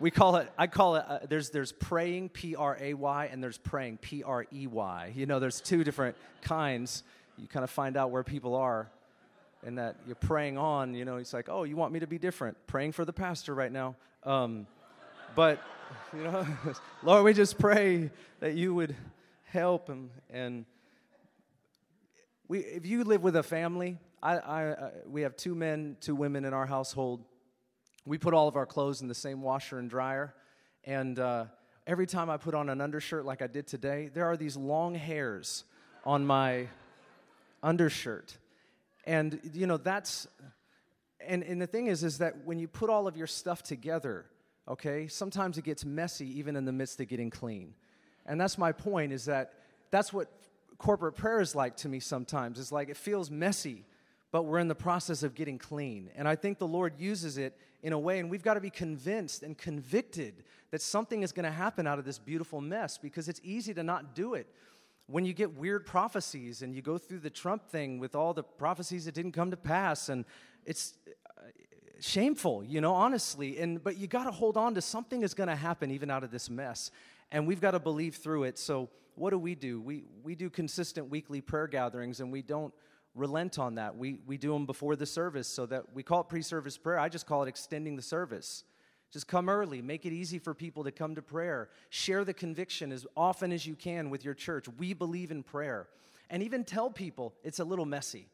[0.00, 5.12] we call it i call it uh, there's there's praying p-r-a-y and there's praying p-r-e-y
[5.14, 7.02] you know there's two different kinds.
[7.36, 8.90] You kind of find out where people are
[9.64, 12.18] and that you're praying on you know it's like oh you want me to be
[12.18, 12.56] different?
[12.66, 13.96] Praying for the pastor right now.
[14.24, 14.66] Um,
[15.34, 15.60] but
[16.14, 16.46] you know
[17.02, 18.94] lord we just pray that you would
[19.44, 20.64] help and and
[22.46, 26.14] we if you live with a family I, I, I we have two men two
[26.14, 27.24] women in our household
[28.08, 30.34] we put all of our clothes in the same washer and dryer.
[30.84, 31.44] And uh,
[31.86, 34.94] every time I put on an undershirt like I did today, there are these long
[34.94, 35.64] hairs
[36.06, 36.68] on my
[37.62, 38.38] undershirt.
[39.04, 40.26] And, you know, that's,
[41.20, 44.24] and, and the thing is, is that when you put all of your stuff together,
[44.66, 47.74] okay, sometimes it gets messy even in the midst of getting clean.
[48.24, 49.52] And that's my point is that
[49.90, 50.30] that's what
[50.78, 52.58] corporate prayer is like to me sometimes.
[52.58, 53.84] It's like it feels messy,
[54.30, 56.10] but we're in the process of getting clean.
[56.14, 58.70] And I think the Lord uses it in a way, and we've got to be
[58.70, 63.28] convinced and convicted that something is going to happen out of this beautiful mess because
[63.28, 64.46] it's easy to not do it.
[65.06, 68.42] When you get weird prophecies and you go through the Trump thing with all the
[68.42, 70.26] prophecies that didn't come to pass, and
[70.66, 71.42] it's uh,
[71.98, 73.58] shameful, you know, honestly.
[73.58, 76.24] And but you got to hold on to something is going to happen even out
[76.24, 76.90] of this mess,
[77.32, 78.58] and we've got to believe through it.
[78.58, 79.80] So what do we do?
[79.80, 82.74] We we do consistent weekly prayer gatherings, and we don't
[83.18, 83.96] relent on that.
[83.96, 86.98] We, we do them before the service so that we call it pre service prayer.
[86.98, 88.64] I just call it extending the service.
[89.10, 89.80] Just come early.
[89.80, 91.70] Make it easy for people to come to prayer.
[91.88, 94.66] Share the conviction as often as you can with your church.
[94.78, 95.88] We believe in prayer.
[96.30, 98.28] And even tell people it's a little messy.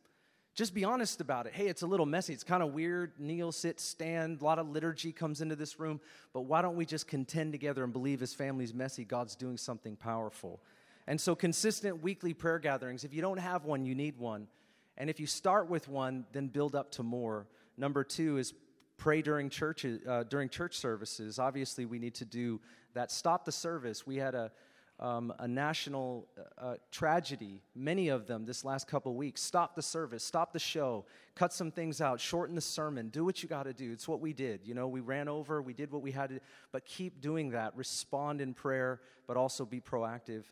[0.55, 1.53] Just be honest about it.
[1.53, 2.33] Hey, it's a little messy.
[2.33, 3.13] It's kind of weird.
[3.19, 4.41] Kneel, sit, stand.
[4.41, 6.01] A lot of liturgy comes into this room.
[6.33, 9.97] But why don't we just contend together and believe as family's messy, God's doing something
[9.97, 10.61] powerful?
[11.07, 13.05] And so, consistent weekly prayer gatherings.
[13.05, 14.47] If you don't have one, you need one.
[14.97, 17.47] And if you start with one, then build up to more.
[17.77, 18.55] Number two is
[18.97, 21.39] pray during church uh, during church services.
[21.39, 22.61] Obviously, we need to do
[22.95, 23.11] that.
[23.11, 24.07] Stop the service.
[24.07, 24.53] We had a
[25.01, 29.43] um, a national uh, tragedy, many of them this last couple weeks.
[29.43, 31.05] Stop the service, stop the show,
[31.35, 33.91] cut some things out, shorten the sermon, do what you got to do.
[33.91, 34.61] It's what we did.
[34.65, 37.77] You know, we ran over, we did what we had to, but keep doing that.
[37.77, 40.45] Respond in prayer, but also be proactive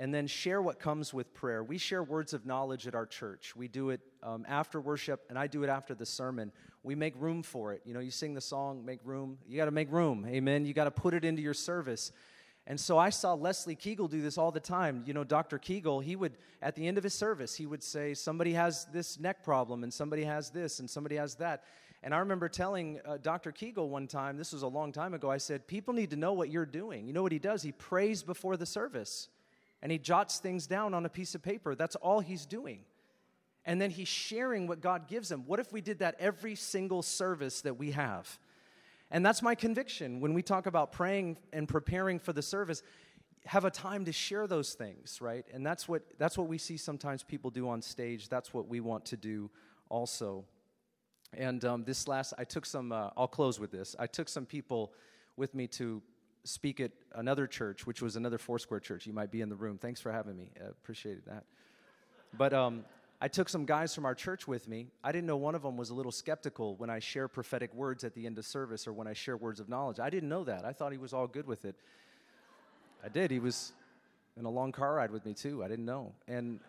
[0.00, 1.62] and then share what comes with prayer.
[1.62, 3.54] We share words of knowledge at our church.
[3.54, 6.52] We do it um, after worship, and I do it after the sermon.
[6.82, 7.82] We make room for it.
[7.84, 9.36] You know, you sing the song, make room.
[9.46, 10.26] You got to make room.
[10.26, 10.64] Amen.
[10.64, 12.12] You got to put it into your service.
[12.66, 15.02] And so I saw Leslie Keegel do this all the time.
[15.04, 15.58] You know, Dr.
[15.58, 19.20] Keegel, he would, at the end of his service, he would say, Somebody has this
[19.20, 21.64] neck problem, and somebody has this, and somebody has that.
[22.02, 23.52] And I remember telling uh, Dr.
[23.52, 26.32] Keegel one time, this was a long time ago, I said, People need to know
[26.32, 27.06] what you're doing.
[27.06, 27.62] You know what he does?
[27.62, 29.28] He prays before the service
[29.82, 31.74] and he jots things down on a piece of paper.
[31.74, 32.80] That's all he's doing.
[33.64, 35.44] And then he's sharing what God gives him.
[35.46, 38.38] What if we did that every single service that we have?
[39.10, 42.82] And that's my conviction when we talk about praying and preparing for the service.
[43.46, 45.44] Have a time to share those things, right?
[45.52, 48.28] And that's what that's what we see sometimes people do on stage.
[48.28, 49.50] That's what we want to do
[49.88, 50.44] also.
[51.32, 52.92] And um, this last, I took some.
[52.92, 53.96] Uh, I'll close with this.
[53.98, 54.92] I took some people
[55.36, 56.02] with me to
[56.44, 59.06] speak at another church, which was another Foursquare church.
[59.06, 59.78] You might be in the room.
[59.78, 60.50] Thanks for having me.
[60.60, 61.44] I appreciated that.
[62.36, 62.84] But um,
[63.20, 64.86] I took some guys from our church with me.
[65.04, 68.04] I didn't know one of them was a little skeptical when I share prophetic words
[68.04, 70.00] at the end of service or when I share words of knowledge.
[70.00, 70.64] I didn't know that.
[70.64, 71.74] I thought he was all good with it.
[73.04, 73.30] I did.
[73.30, 73.72] He was
[74.38, 75.62] in a long car ride with me too.
[75.62, 76.12] I didn't know.
[76.28, 76.60] And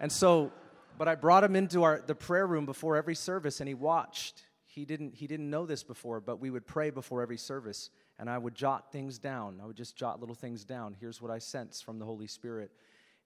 [0.00, 0.52] and so
[0.98, 4.42] but I brought him into our the prayer room before every service and he watched.
[4.66, 8.30] He didn't he didn't know this before, but we would pray before every service and
[8.30, 9.60] I would jot things down.
[9.62, 10.96] I would just jot little things down.
[10.98, 12.70] Here's what I sense from the Holy Spirit.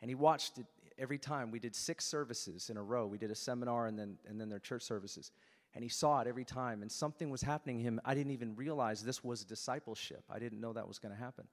[0.01, 0.67] And he watched it
[0.99, 1.51] every time.
[1.51, 3.07] We did six services in a row.
[3.07, 5.31] We did a seminar and then, and then their church services.
[5.75, 6.83] And he saw it every time.
[6.83, 8.01] And something was happening to him.
[8.05, 10.25] I didn't even realize this was discipleship.
[10.31, 11.47] I didn't know that was going to happen.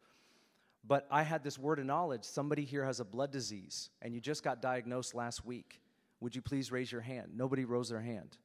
[0.88, 4.22] But I had this word of knowledge somebody here has a blood disease, and you
[4.22, 5.82] just got diagnosed last week.
[6.20, 7.32] Would you please raise your hand?
[7.36, 8.38] Nobody rose their hand.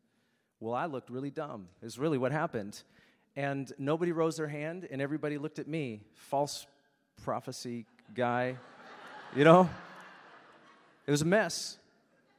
[0.58, 2.82] Well, I looked really dumb, is really what happened.
[3.36, 6.66] And nobody rose their hand, and everybody looked at me, false
[7.22, 8.56] prophecy guy,
[9.36, 9.68] you know?
[11.06, 11.78] It was a mess.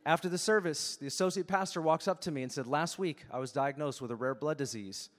[0.06, 3.38] After the service, the associate pastor walks up to me and said, Last week I
[3.38, 5.10] was diagnosed with a rare blood disease.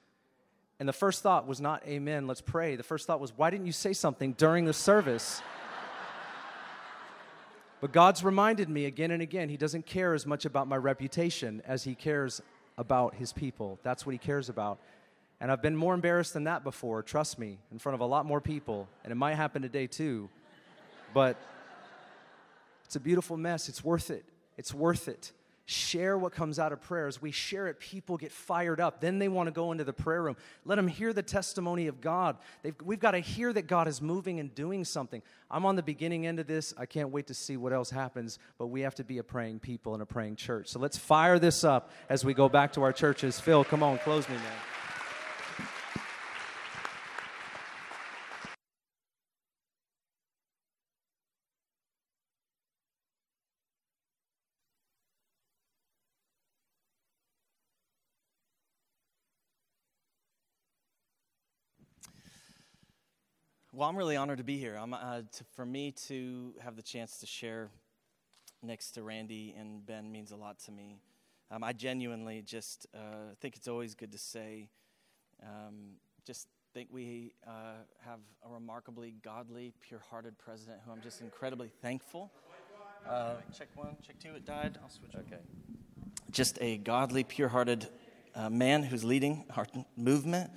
[0.81, 2.75] And the first thought was not, Amen, let's pray.
[2.75, 5.41] The first thought was, Why didn't you say something during the service?
[7.81, 11.63] but God's reminded me again and again, He doesn't care as much about my reputation
[11.65, 12.43] as He cares
[12.77, 13.79] about His people.
[13.85, 14.81] That's what He cares about.
[15.43, 18.25] And I've been more embarrassed than that before, trust me, in front of a lot
[18.25, 18.89] more people.
[19.03, 20.29] And it might happen today too.
[21.13, 21.37] But
[22.85, 23.69] it's a beautiful mess.
[23.69, 24.25] It's worth it.
[24.57, 25.33] It's worth it.
[25.67, 27.09] Share what comes out of prayer.
[27.09, 29.01] As we share it, people get fired up.
[29.01, 30.37] Then they want to go into the prayer room.
[30.65, 32.37] Let them hear the testimony of God.
[32.63, 35.23] They've, we've got to hear that God is moving and doing something.
[35.51, 36.73] I'm on the beginning end of this.
[36.79, 39.59] I can't wait to see what else happens, but we have to be a praying
[39.59, 40.69] people and a praying church.
[40.69, 43.41] So let's fire this up as we go back to our churches.
[43.41, 44.72] Phil, come on, close me, man.
[63.83, 64.79] Well, I'm really honored to be here.
[64.81, 67.69] Uh, to, for me to have the chance to share
[68.63, 71.01] next to Randy and Ben means a lot to me.
[71.51, 74.69] Um, I genuinely just uh, think it's always good to say,
[75.43, 81.21] um, just think we uh, have a remarkably godly, pure hearted president who I'm just
[81.21, 82.31] incredibly thankful.
[83.05, 84.79] Uh, check one, check two, it died.
[84.81, 85.17] I'll switch.
[85.17, 85.43] Okay.
[86.31, 87.89] Just a godly, pure hearted
[88.37, 89.67] uh, man who's leading our
[89.97, 90.53] movement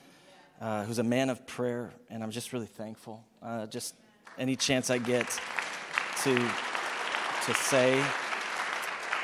[0.62, 3.24] uh, who's a man of prayer, and I'm just really thankful.
[3.42, 3.96] Uh, just
[4.38, 5.28] any chance I get
[6.24, 8.04] to to say.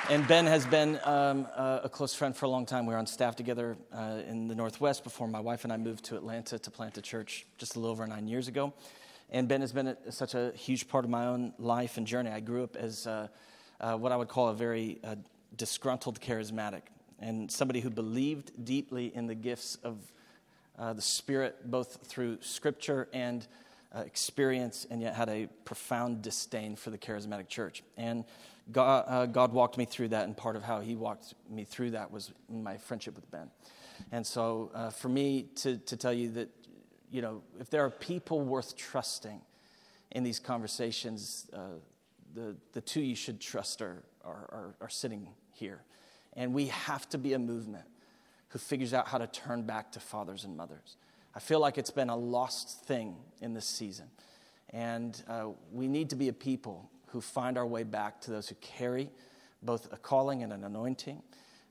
[0.10, 2.86] And Ben has been um, a close friend for a long time.
[2.86, 6.06] We were on staff together uh, in the Northwest before my wife and I moved
[6.06, 8.74] to Atlanta to plant a church just a little over nine years ago.
[9.30, 12.30] And Ben has been a, such a huge part of my own life and journey.
[12.30, 13.28] I grew up as uh,
[13.80, 15.16] uh, what I would call a very uh,
[15.56, 16.82] disgruntled charismatic
[17.20, 20.12] and somebody who believed deeply in the gifts of
[20.82, 23.48] uh, the Spirit both through Scripture and
[23.96, 27.84] uh, experience, and yet had a profound disdain for the charismatic church.
[27.98, 28.26] And
[28.72, 31.92] God, uh, God walked me through that, and part of how He walked me through
[31.92, 33.52] that was my friendship with Ben.
[34.12, 36.50] And so, uh, for me to, to tell you that,
[37.12, 39.40] you know, if there are people worth trusting
[40.12, 41.78] in these conversations, uh,
[42.34, 45.84] the, the two you should trust are, are, are, are sitting here.
[46.34, 47.86] And we have to be a movement
[48.52, 50.98] who figures out how to turn back to fathers and mothers.
[51.34, 54.08] I feel like it's been a lost thing in this season.
[54.72, 58.50] And uh, we need to be a people who find our way back to those
[58.50, 59.10] who carry
[59.64, 61.22] both a calling and an anointing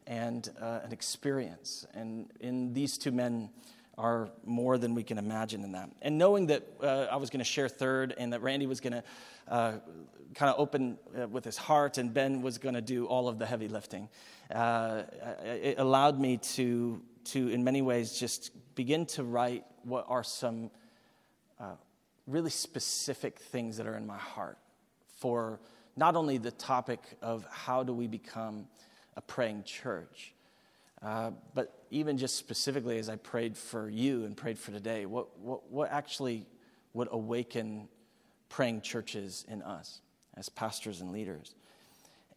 [0.07, 1.87] and uh, an experience.
[1.95, 3.51] And in these two men
[3.99, 5.91] are more than we can imagine in that.
[6.01, 8.95] And knowing that uh, I was going to share third and that Randy was going
[8.95, 9.05] to
[9.49, 9.73] uh,
[10.35, 13.39] kind of open uh, with his heart and Ben was going to do all of
[13.39, 14.09] the heavy lifting,
[14.53, 15.03] uh,
[15.45, 20.71] it allowed me to, to, in many ways, just begin to write what are some
[21.59, 21.75] uh,
[22.27, 24.59] really specific things that are in my heart
[25.19, 25.61] for
[25.97, 28.67] not only the topic of how do we become
[29.17, 30.33] a praying church,
[31.03, 35.39] uh, but even just specifically as I prayed for you and prayed for today, what,
[35.39, 36.47] what, what actually
[36.95, 37.89] would awaken
[38.49, 40.01] praying churches in us
[40.37, 41.55] as pastors and leaders?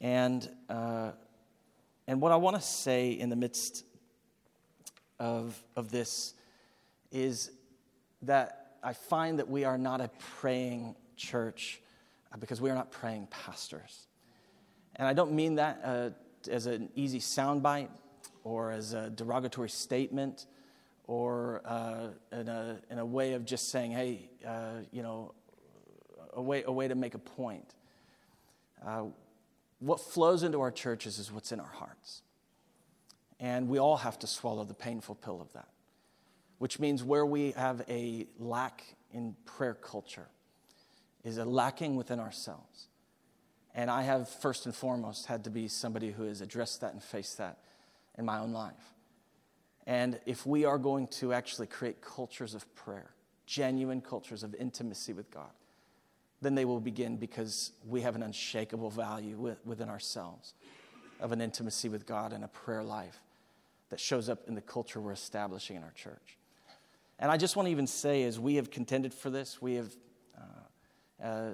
[0.01, 1.11] And, uh,
[2.07, 3.85] and what I want to say in the midst
[5.19, 6.33] of, of this
[7.11, 7.51] is
[8.23, 11.81] that I find that we are not a praying church
[12.31, 14.07] uh, because we are not praying pastors.
[14.95, 16.09] And I don't mean that uh,
[16.49, 17.89] as an easy soundbite
[18.43, 20.45] or as a derogatory statement
[21.05, 25.33] or uh, in, a, in a way of just saying, hey, uh, you know,
[26.33, 27.75] a way, a way to make a point.
[29.83, 32.21] What flows into our churches is what's in our hearts.
[33.37, 35.67] And we all have to swallow the painful pill of that,
[36.57, 40.29] which means where we have a lack in prayer culture
[41.25, 42.87] is a lacking within ourselves.
[43.75, 47.03] And I have, first and foremost, had to be somebody who has addressed that and
[47.03, 47.57] faced that
[48.17, 48.93] in my own life.
[49.85, 53.11] And if we are going to actually create cultures of prayer,
[53.45, 55.51] genuine cultures of intimacy with God,
[56.43, 60.53] then they will begin because we have an unshakable value within ourselves
[61.19, 63.21] of an intimacy with God and a prayer life
[63.89, 66.37] that shows up in the culture we're establishing in our church.
[67.19, 69.95] And I just want to even say, as we have contended for this, we have
[70.37, 71.49] uh, uh,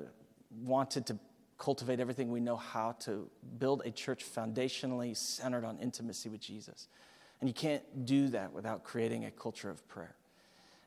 [0.64, 1.20] wanted to
[1.58, 6.88] cultivate everything we know how to build a church foundationally centered on intimacy with Jesus.
[7.42, 10.16] And you can't do that without creating a culture of prayer.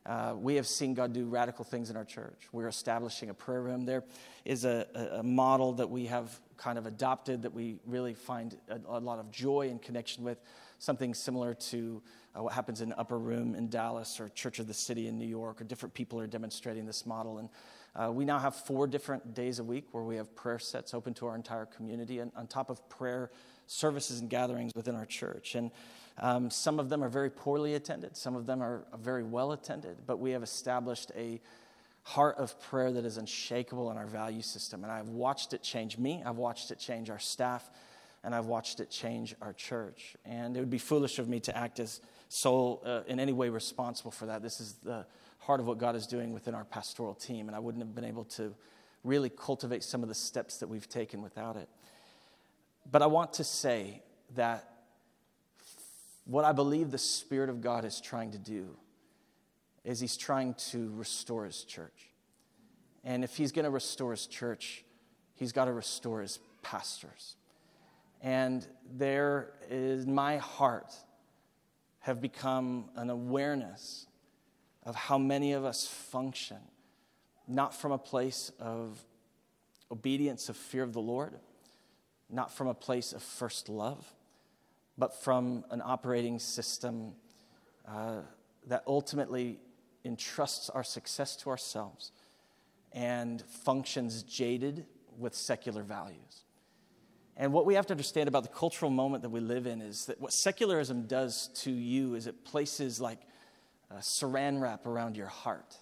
[0.04, 2.48] Uh, we have seen God do radical things in our church.
[2.50, 3.84] We're establishing a prayer room.
[3.84, 4.02] There
[4.44, 8.80] is a, a model that we have kind of adopted that we really find a,
[8.88, 10.38] a lot of joy and connection with,
[10.78, 12.02] something similar to
[12.36, 15.26] uh, what happens in Upper Room in Dallas or Church of the City in New
[15.26, 17.38] York, or different people are demonstrating this model.
[17.38, 17.48] And
[17.94, 21.14] uh, we now have four different days a week where we have prayer sets open
[21.14, 23.30] to our entire community, and on top of prayer
[23.66, 25.54] services and gatherings within our church.
[25.54, 25.70] And
[26.18, 29.96] um, some of them are very poorly attended, some of them are very well attended,
[30.06, 31.40] but we have established a
[32.04, 34.82] heart of prayer that is unshakable in our value system.
[34.82, 37.70] And I've watched it change me, I've watched it change our staff,
[38.24, 40.16] and I've watched it change our church.
[40.24, 43.48] And it would be foolish of me to act as sole uh, in any way
[43.48, 44.42] responsible for that.
[44.42, 45.06] This is the
[45.38, 48.04] heart of what God is doing within our pastoral team, and I wouldn't have been
[48.04, 48.54] able to
[49.04, 51.68] really cultivate some of the steps that we've taken without it.
[52.90, 54.02] But I want to say
[54.34, 54.68] that
[56.24, 58.76] what I believe the Spirit of God is trying to do
[59.84, 62.10] is He's trying to restore His church.
[63.04, 64.84] And if He's going to restore His church,
[65.34, 67.36] He's got to restore His pastors.
[68.20, 68.66] And
[68.96, 70.94] there is in my heart
[72.00, 74.06] have become an awareness
[74.84, 76.58] of how many of us function,
[77.48, 79.04] not from a place of
[79.90, 81.34] obedience, of fear of the Lord,
[82.32, 84.04] not from a place of first love,
[84.98, 87.12] but from an operating system
[87.86, 88.20] uh,
[88.66, 89.58] that ultimately
[90.04, 92.12] entrusts our success to ourselves
[92.92, 94.86] and functions jaded
[95.18, 96.44] with secular values.
[97.36, 100.06] And what we have to understand about the cultural moment that we live in is
[100.06, 103.20] that what secularism does to you is it places like
[104.00, 105.76] saran wrap around your heart.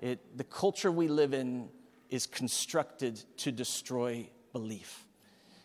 [0.00, 1.68] It, the culture we live in
[2.08, 5.04] is constructed to destroy belief.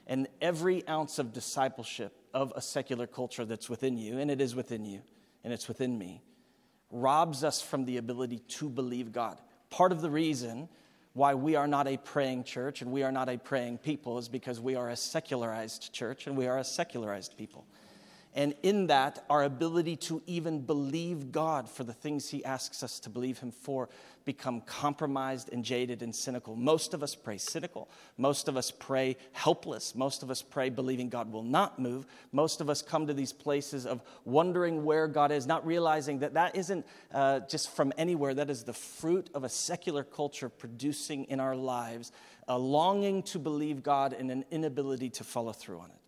[0.07, 4.55] And every ounce of discipleship of a secular culture that's within you, and it is
[4.55, 5.01] within you,
[5.43, 6.21] and it's within me,
[6.91, 9.39] robs us from the ability to believe God.
[9.69, 10.69] Part of the reason
[11.13, 14.27] why we are not a praying church and we are not a praying people is
[14.27, 17.65] because we are a secularized church and we are a secularized people.
[18.35, 22.99] And in that, our ability to even believe God for the things He asks us
[22.99, 23.87] to believe Him for
[24.25, 26.55] become compromised and jaded and cynical.
[26.57, 27.89] Most of us pray cynical.
[28.17, 29.95] Most of us pray helpless.
[29.95, 32.05] Most of us pray believing God will not move.
[32.33, 36.33] Most of us come to these places of wondering where God is, not realizing that
[36.33, 38.33] that isn't uh, just from anywhere.
[38.33, 42.11] That is the fruit of a secular culture producing in our lives
[42.47, 46.04] a longing to believe God and an inability to follow through on it.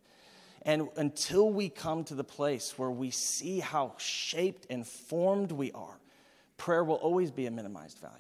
[0.68, 5.72] And until we come to the place where we see how shaped and formed we
[5.72, 5.98] are,
[6.58, 8.18] prayer will always be a minimized value.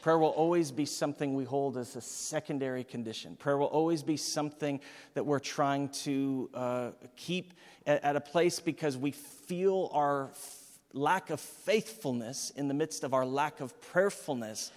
[0.00, 3.36] Prayer will always be something we hold as a secondary condition.
[3.36, 4.80] Prayer will always be something
[5.12, 7.52] that we're trying to uh, keep
[7.86, 13.04] at, at, a place because we feel our f- lack of faithfulness in the midst
[13.04, 14.72] of our lack of prayerfulness.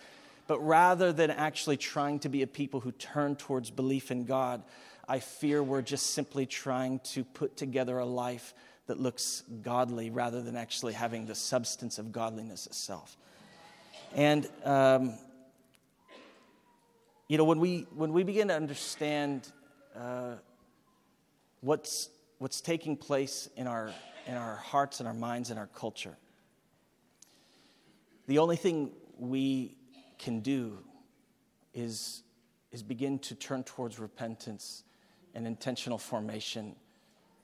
[0.45, 4.63] But rather than actually trying to be a people who turn towards belief in God,
[5.07, 8.53] I fear we're just simply trying to put together a life
[8.87, 13.15] that looks godly rather than actually having the substance of godliness itself.
[14.15, 15.13] And, um,
[17.29, 19.49] you know, when we, when we begin to understand
[19.95, 20.35] uh,
[21.61, 23.91] what's, what's taking place in our,
[24.25, 26.17] in our hearts and our minds and our culture,
[28.27, 29.77] the only thing we
[30.19, 30.79] can do
[31.73, 32.23] is,
[32.73, 34.83] is begin to turn towards repentance
[35.37, 36.75] and intentional formation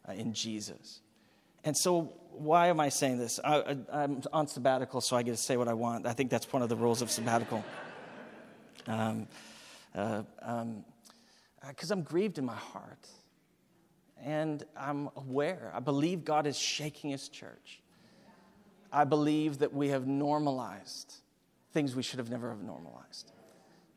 [0.09, 0.99] uh, in Jesus.
[1.63, 3.39] And so, why am I saying this?
[3.43, 6.07] I, am on sabbatical, so I get to say what I want.
[6.07, 7.63] I think that's one of the rules of sabbatical.
[8.87, 9.27] Um,
[9.95, 10.83] uh, um,
[11.67, 13.07] because I'm grieved in my heart.
[14.21, 15.71] And I'm aware.
[15.73, 17.81] I believe God is shaking his church.
[18.91, 21.15] I believe that we have normalized
[21.73, 23.32] things we should have never have normalized.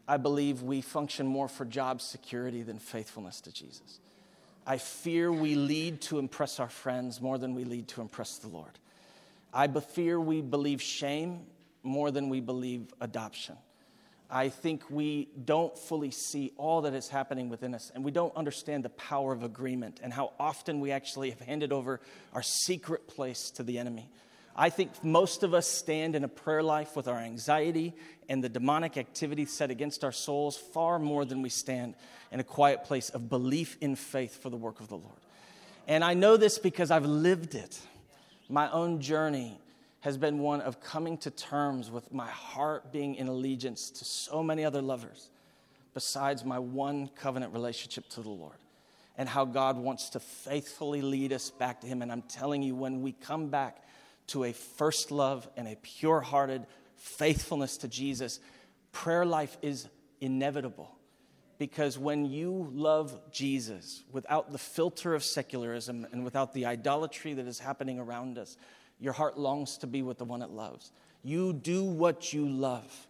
[0.09, 4.01] I believe we function more for job security than faithfulness to Jesus.
[4.67, 8.49] I fear we lead to impress our friends more than we lead to impress the
[8.49, 8.79] Lord.
[9.53, 11.47] I fear we believe shame
[11.83, 13.57] more than we believe adoption.
[14.29, 18.35] I think we don't fully see all that is happening within us, and we don't
[18.37, 22.01] understand the power of agreement and how often we actually have handed over
[22.33, 24.11] our secret place to the enemy.
[24.59, 27.95] I think most of us stand in a prayer life with our anxiety
[28.29, 31.95] and the demonic activity set against our souls far more than we stand
[32.33, 35.21] in a quiet place of belief in faith for the work of the Lord.
[35.87, 37.79] And I know this because I've lived it.
[38.49, 39.61] My own journey
[40.01, 44.43] has been one of coming to terms with my heart being in allegiance to so
[44.43, 45.31] many other lovers
[45.95, 48.57] besides my one covenant relationship to the Lord
[49.19, 52.03] and how God wants to faithfully lead us back to Him.
[52.03, 53.83] And I'm telling you, when we come back
[54.29, 56.67] to a first love and a pure hearted
[56.97, 58.41] faithfulness to Jesus,
[58.93, 59.89] prayer life is
[60.21, 60.91] inevitable.
[61.59, 67.47] Because when you love Jesus without the filter of secularism and without the idolatry that
[67.47, 68.57] is happening around us,
[68.99, 70.93] your heart longs to be with the one it loves.
[71.23, 73.07] You do what you love.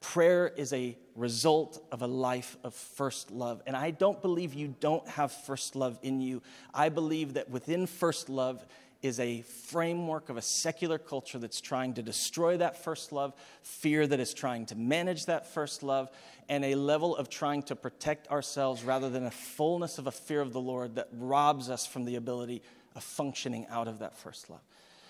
[0.00, 3.62] Prayer is a result of a life of first love.
[3.66, 6.42] And I don't believe you don't have first love in you.
[6.72, 8.64] I believe that within first love
[9.02, 13.32] is a framework of a secular culture that's trying to destroy that first love,
[13.62, 16.10] fear that is trying to manage that first love,
[16.48, 20.40] and a level of trying to protect ourselves rather than a fullness of a fear
[20.40, 22.62] of the Lord that robs us from the ability
[22.94, 24.60] of functioning out of that first love.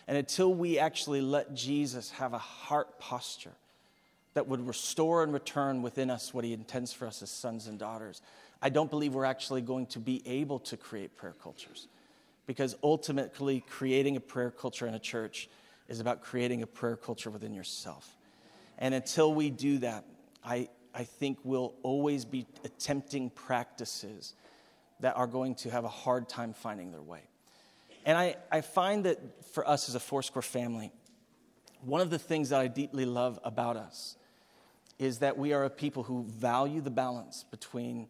[0.06, 3.54] And until we actually let Jesus have a heart posture
[4.34, 7.78] that would restore and return within us what he intends for us as sons and
[7.78, 8.22] daughters,
[8.62, 11.88] I don't believe we're actually going to be able to create prayer cultures
[12.46, 15.48] because ultimately, creating a prayer culture in a church
[15.88, 18.16] is about creating a prayer culture within yourself.
[18.78, 20.04] And until we do that,
[20.44, 24.34] I, I think we'll always be attempting practices
[25.00, 27.22] that are going to have a hard time finding their way.
[28.04, 29.18] And I, I find that
[29.52, 30.92] for us as a Foursquare family,
[31.82, 34.16] one of the things that I deeply love about us
[34.98, 38.06] is that we are a people who value the balance between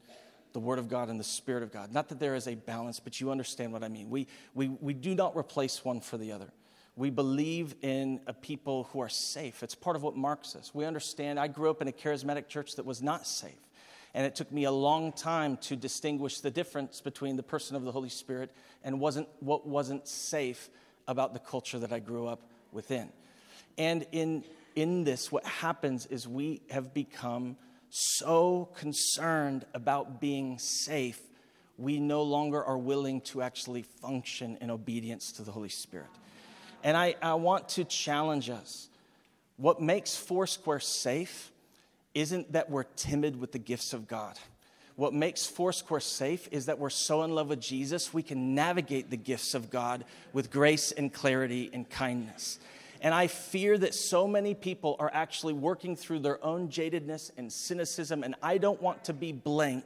[0.52, 1.92] the Word of God and the Spirit of God.
[1.92, 4.10] Not that there is a balance, but you understand what I mean.
[4.10, 6.52] We, we, we do not replace one for the other.
[6.96, 9.62] We believe in a people who are safe.
[9.62, 10.74] It's part of what marks us.
[10.74, 11.38] We understand.
[11.38, 13.52] I grew up in a charismatic church that was not safe.
[14.12, 17.84] And it took me a long time to distinguish the difference between the person of
[17.84, 18.50] the Holy Spirit
[18.82, 20.68] and wasn't, what wasn't safe
[21.06, 22.42] about the culture that I grew up
[22.72, 23.08] within.
[23.78, 24.44] And in,
[24.74, 27.56] in this, what happens is we have become
[27.90, 31.20] so concerned about being safe,
[31.76, 36.08] we no longer are willing to actually function in obedience to the Holy Spirit.
[36.82, 38.88] And I, I want to challenge us.
[39.56, 41.50] What makes Foursquare safe
[42.14, 44.38] isn't that we're timid with the gifts of God.
[44.96, 49.10] What makes Foursquare safe is that we're so in love with Jesus, we can navigate
[49.10, 52.58] the gifts of God with grace and clarity and kindness.
[53.00, 57.50] And I fear that so many people are actually working through their own jadedness and
[57.52, 59.84] cynicism, and I don't want to be blank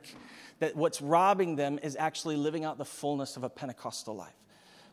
[0.59, 4.35] that what's robbing them is actually living out the fullness of a Pentecostal life.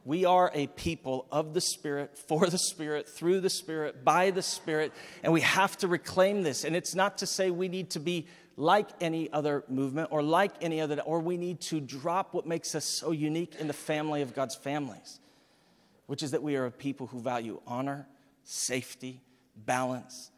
[0.04, 4.42] We are a people of the Spirit, for the Spirit, through the Spirit, by the
[4.42, 4.94] Spirit,
[5.24, 6.64] and we have to reclaim this.
[6.64, 10.54] And it's not to say we need to be like any other movement or like
[10.62, 14.22] any other, or we need to drop what makes us so unique in the family
[14.22, 15.20] of God's families,
[16.12, 18.06] which is that we are a people who value honor,
[18.44, 19.22] safety,
[19.56, 20.30] balance.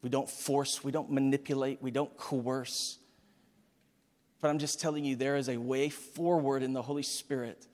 [0.00, 2.98] We don't force, we don't manipulate, we don't coerce.
[4.40, 7.66] But I'm just telling you, there is a way forward in the Holy Spirit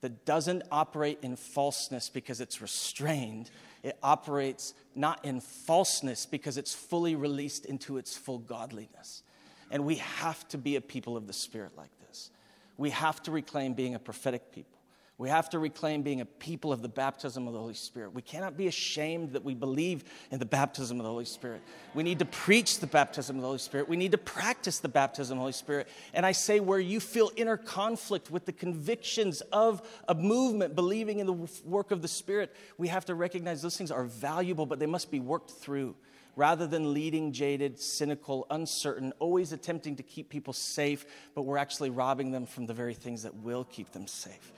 [0.00, 3.50] that doesn't operate in falseness because it's restrained.
[3.82, 9.24] It operates not in falseness because it's fully released into its full godliness.
[9.72, 12.30] And we have to be a people of the Spirit like this.
[12.76, 14.79] We have to reclaim being a prophetic people.
[15.20, 18.14] We have to reclaim being a people of the baptism of the Holy Spirit.
[18.14, 21.60] We cannot be ashamed that we believe in the baptism of the Holy Spirit.
[21.92, 23.86] We need to preach the baptism of the Holy Spirit.
[23.86, 25.88] We need to practice the baptism of the Holy Spirit.
[26.14, 31.18] And I say, where you feel inner conflict with the convictions of a movement believing
[31.18, 34.78] in the work of the Spirit, we have to recognize those things are valuable, but
[34.78, 35.96] they must be worked through
[36.34, 41.04] rather than leading jaded, cynical, uncertain, always attempting to keep people safe,
[41.34, 44.50] but we're actually robbing them from the very things that will keep them safe.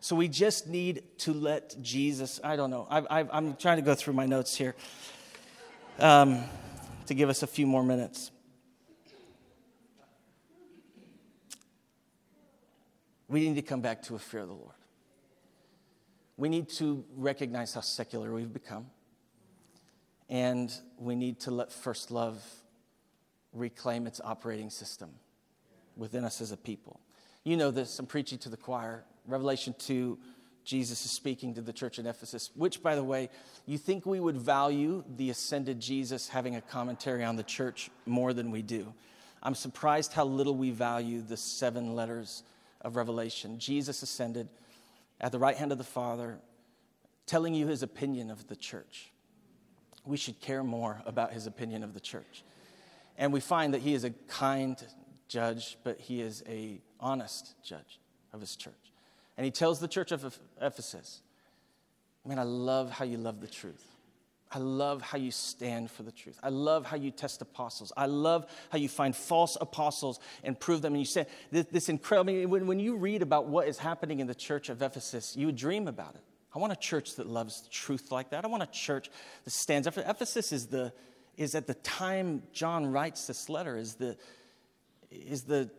[0.00, 3.94] So we just need to let Jesus, I don't know, i am trying to go
[3.94, 4.76] through my notes here
[5.98, 6.44] um,
[7.06, 8.30] to give us a few more minutes.
[13.26, 14.74] We need to come back to a fear of the Lord.
[16.36, 18.86] We need to recognize how secular we've become.
[20.30, 22.42] And we need to let first love
[23.52, 25.10] reclaim its operating system
[25.96, 27.00] within us as a people.
[27.44, 29.04] You know this, I'm preaching to the choir.
[29.28, 30.18] Revelation 2,
[30.64, 33.30] Jesus is speaking to the church in Ephesus, which, by the way,
[33.66, 38.32] you think we would value the ascended Jesus having a commentary on the church more
[38.32, 38.92] than we do.
[39.42, 42.42] I'm surprised how little we value the seven letters
[42.80, 43.58] of Revelation.
[43.58, 44.48] Jesus ascended
[45.20, 46.38] at the right hand of the Father,
[47.26, 49.12] telling you his opinion of the church.
[50.04, 52.44] We should care more about his opinion of the church.
[53.16, 54.82] And we find that he is a kind
[55.28, 58.00] judge, but he is a honest judge
[58.32, 58.74] of his church.
[59.38, 61.22] And he tells the church of Ephesus,
[62.26, 63.82] Man, I love how you love the truth.
[64.50, 66.38] I love how you stand for the truth.
[66.42, 67.92] I love how you test apostles.
[67.96, 70.94] I love how you find false apostles and prove them.
[70.94, 73.78] And you say this, this incredible, I mean, when, when you read about what is
[73.78, 76.22] happening in the church of Ephesus, you would dream about it.
[76.54, 78.44] I want a church that loves truth like that.
[78.44, 79.10] I want a church
[79.44, 79.96] that stands up.
[79.96, 80.92] Ephesus is the
[81.36, 84.16] is at the time John writes this letter is the
[85.10, 85.70] is the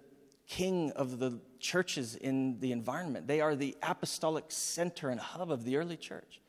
[0.49, 3.27] king of the churches in the environment.
[3.27, 6.41] They are the apostolic center and hub of the early church.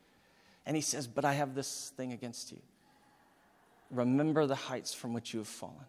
[0.65, 2.59] And he says, But I have this thing against you.
[3.89, 5.85] Remember the heights from which you have fallen.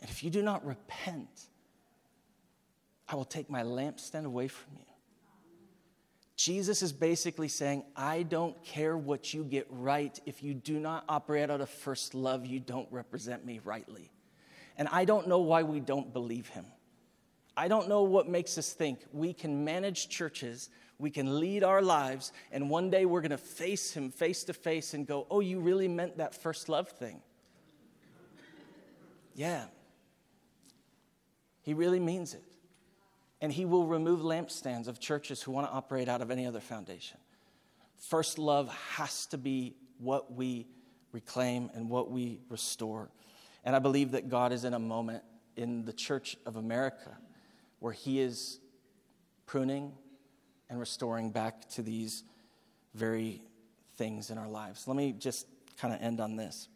[0.00, 1.48] And if you do not repent,
[3.08, 4.84] I will take my lampstand away from you.
[6.34, 10.18] Jesus is basically saying, I don't care what you get right.
[10.26, 14.10] If you do not operate out of first love, you don't represent me rightly.
[14.76, 16.64] And I don't know why we don't believe him.
[17.56, 21.82] I don't know what makes us think we can manage churches, we can lead our
[21.82, 25.40] lives, and one day we're going to face Him face to face and go, Oh,
[25.40, 27.20] you really meant that first love thing.
[29.34, 29.64] Yeah.
[31.62, 32.42] He really means it.
[33.40, 36.60] And He will remove lampstands of churches who want to operate out of any other
[36.60, 37.18] foundation.
[37.98, 40.66] First love has to be what we
[41.12, 43.10] reclaim and what we restore.
[43.64, 45.22] And I believe that God is in a moment
[45.56, 47.16] in the church of America
[47.82, 48.60] where He is
[49.44, 49.92] pruning
[50.70, 52.22] and restoring back to these
[52.94, 53.42] very
[53.96, 54.86] things in our lives.
[54.86, 55.46] Let me just
[55.78, 56.68] kind of end on this.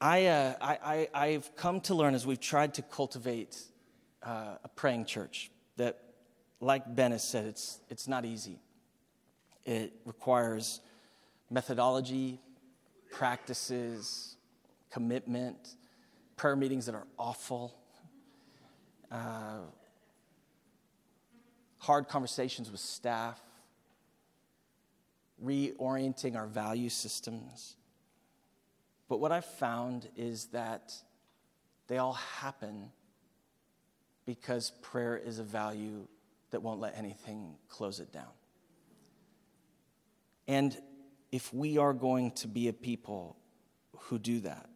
[0.00, 3.56] I, uh, I, I, have come to learn as we've tried to cultivate
[4.22, 5.98] uh, a praying church that,
[6.60, 8.58] like Ben has said, it's, it's not easy.
[9.64, 10.80] It requires
[11.48, 12.40] methodology,
[13.12, 14.36] practices,
[14.90, 15.76] commitment,
[16.36, 17.74] prayer meetings that are awful,
[19.14, 19.60] uh,
[21.78, 23.40] hard conversations with staff,
[25.42, 27.76] reorienting our value systems.
[29.08, 30.92] But what I've found is that
[31.86, 32.90] they all happen
[34.26, 36.08] because prayer is a value
[36.50, 38.32] that won't let anything close it down.
[40.48, 40.76] And
[41.30, 43.36] if we are going to be a people
[43.92, 44.68] who do that,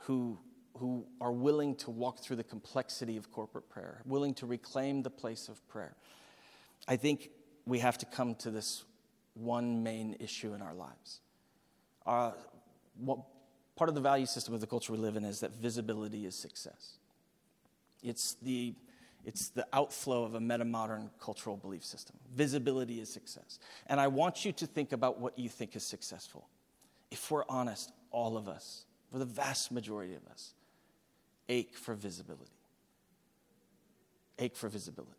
[0.00, 0.38] who
[0.78, 5.10] who are willing to walk through the complexity of corporate prayer, willing to reclaim the
[5.10, 5.96] place of prayer.
[6.86, 7.30] I think
[7.66, 8.84] we have to come to this
[9.34, 11.20] one main issue in our lives.
[12.06, 12.32] Uh,
[12.96, 13.18] what,
[13.76, 16.34] part of the value system of the culture we live in is that visibility is
[16.34, 16.98] success.
[18.02, 18.74] It's the,
[19.24, 22.16] it's the outflow of a meta-modern cultural belief system.
[22.34, 23.58] Visibility is success.
[23.86, 26.48] And I want you to think about what you think is successful.
[27.10, 30.54] If we're honest, all of us, for the vast majority of us,
[31.48, 32.50] ache for visibility.
[34.38, 35.12] Ache for visibility.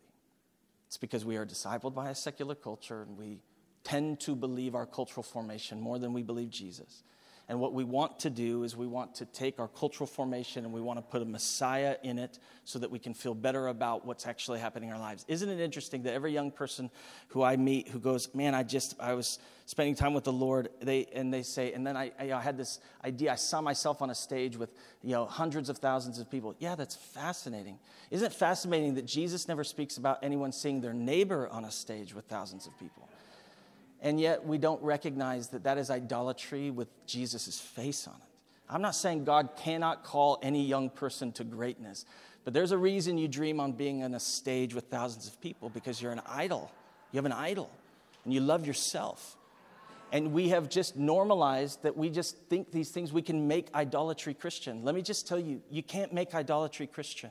[0.86, 3.38] It's because we are discipled by a secular culture and we
[3.84, 7.02] tend to believe our cultural formation more than we believe Jesus.
[7.50, 10.72] And what we want to do is we want to take our cultural formation and
[10.72, 14.06] we want to put a Messiah in it so that we can feel better about
[14.06, 15.24] what's actually happening in our lives.
[15.26, 16.92] Isn't it interesting that every young person
[17.26, 20.68] who I meet who goes, Man, I just, I was spending time with the Lord,
[20.80, 24.00] they, and they say, and then I, I, I had this idea, I saw myself
[24.00, 24.72] on a stage with,
[25.02, 26.54] you know, hundreds of thousands of people.
[26.60, 27.80] Yeah, that's fascinating.
[28.12, 32.14] Isn't it fascinating that Jesus never speaks about anyone seeing their neighbor on a stage
[32.14, 33.08] with thousands of people?
[34.02, 38.30] And yet we don't recognize that that is idolatry with Jesus' face on it.
[38.68, 42.04] I'm not saying God cannot call any young person to greatness,
[42.44, 45.68] but there's a reason you dream on being on a stage with thousands of people
[45.68, 46.70] because you're an idol.
[47.12, 47.70] You have an idol,
[48.24, 49.36] and you love yourself.
[50.12, 54.34] And we have just normalized that we just think these things we can make idolatry
[54.34, 54.84] Christian.
[54.84, 57.30] Let me just tell you, you can't make idolatry Christian.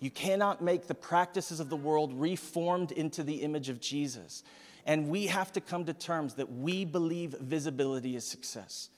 [0.00, 4.42] You cannot make the practices of the world reformed into the image of Jesus.
[4.86, 8.90] And we have to come to terms that we believe visibility is success.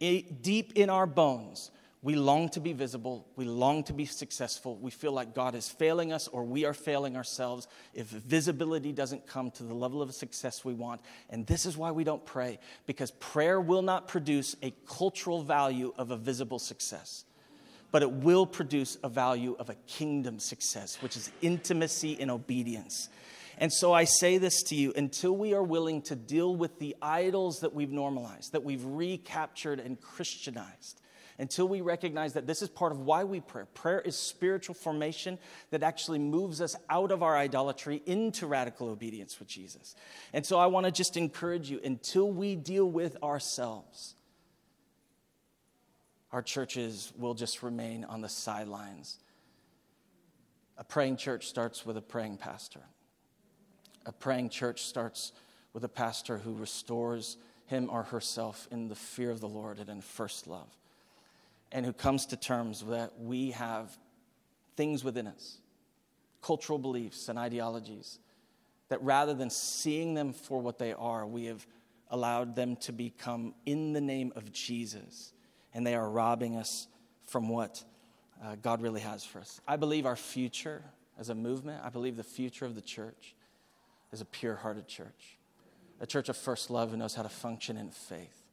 [0.00, 1.70] It, deep in our bones,
[2.02, 3.26] we long to be visible.
[3.34, 4.76] We long to be successful.
[4.76, 9.26] We feel like God is failing us or we are failing ourselves if visibility doesn't
[9.26, 11.00] come to the level of success we want.
[11.30, 15.94] And this is why we don't pray, because prayer will not produce a cultural value
[15.96, 17.24] of a visible success,
[17.90, 23.08] but it will produce a value of a kingdom success, which is intimacy and obedience.
[23.58, 26.96] And so I say this to you until we are willing to deal with the
[27.00, 31.00] idols that we've normalized, that we've recaptured and Christianized,
[31.38, 33.64] until we recognize that this is part of why we pray.
[33.74, 35.38] Prayer is spiritual formation
[35.70, 39.94] that actually moves us out of our idolatry into radical obedience with Jesus.
[40.32, 44.14] And so I want to just encourage you until we deal with ourselves,
[46.32, 49.18] our churches will just remain on the sidelines.
[50.76, 52.80] A praying church starts with a praying pastor.
[54.06, 55.32] A praying church starts
[55.72, 57.36] with a pastor who restores
[57.66, 60.68] him or herself in the fear of the Lord and in first love,
[61.72, 63.96] and who comes to terms that we have
[64.76, 65.58] things within us,
[66.42, 68.18] cultural beliefs and ideologies,
[68.88, 71.66] that rather than seeing them for what they are, we have
[72.10, 75.32] allowed them to become in the name of Jesus,
[75.72, 76.86] and they are robbing us
[77.26, 77.82] from what
[78.44, 79.60] uh, God really has for us.
[79.66, 80.82] I believe our future
[81.18, 83.34] as a movement, I believe the future of the church
[84.14, 85.38] is a pure hearted church,
[86.00, 88.44] a church of first love who knows how to function in faith,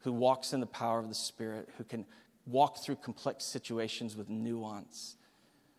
[0.00, 2.06] who walks in the power of the Spirit, who can
[2.46, 5.16] walk through complex situations with nuance,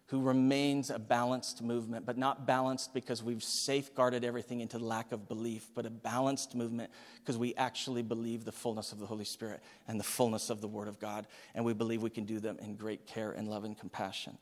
[0.05, 5.27] who remains a balanced movement, but not balanced because we've safeguarded everything into lack of
[5.27, 9.61] belief, but a balanced movement because we actually believe the fullness of the Holy Spirit
[9.87, 11.25] and the fullness of the Word of God,
[11.55, 14.37] and we believe we can do them in great care and love and compassion.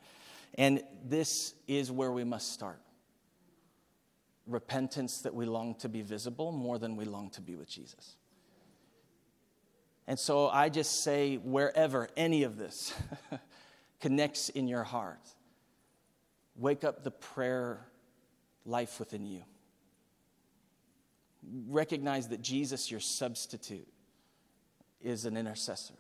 [0.56, 2.82] And this is where we must start
[4.50, 8.16] repentance that we long to be visible more than we long to be with Jesus.
[10.08, 12.94] And so I just say, wherever any of this
[14.02, 15.22] connects in your heart,
[16.56, 17.86] wake up the prayer
[18.66, 19.44] life within you.
[21.68, 23.88] Recognize that Jesus, your substitute,
[25.00, 25.94] is an intercessor,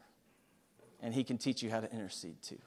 [1.01, 2.59] and he can teach you how to intercede too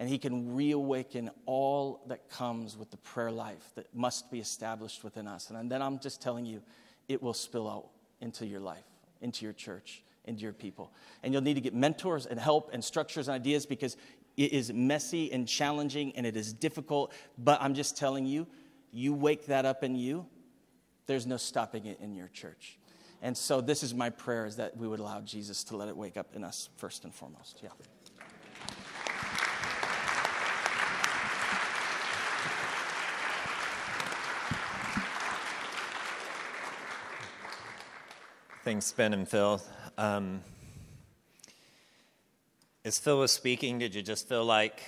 [0.00, 5.04] and He can reawaken all that comes with the prayer life that must be established
[5.04, 5.50] within us.
[5.50, 6.62] And then I'm just telling you,
[7.06, 7.90] it will spill out
[8.22, 8.86] into your life,
[9.20, 10.90] into your church, into your people.
[11.22, 13.98] And you'll need to get mentors and help and structures and ideas because
[14.38, 17.12] it is messy and challenging and it is difficult.
[17.36, 18.46] But I'm just telling you,
[18.92, 20.24] you wake that up in you,
[21.04, 22.78] there's no stopping it in your church.
[23.20, 25.96] And so this is my prayer is that we would allow Jesus to let it
[25.96, 27.60] wake up in us first and foremost.
[27.62, 27.68] Yeah.
[38.70, 39.60] Thanks, Ben and Phil.
[39.98, 40.42] Um,
[42.84, 44.80] as Phil was speaking, did you just feel like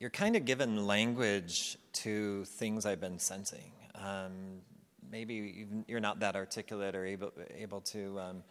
[0.00, 3.70] you're kind of given language to things I've been sensing?
[3.94, 4.62] Um,
[5.08, 8.42] maybe you're not that articulate or able, able to um,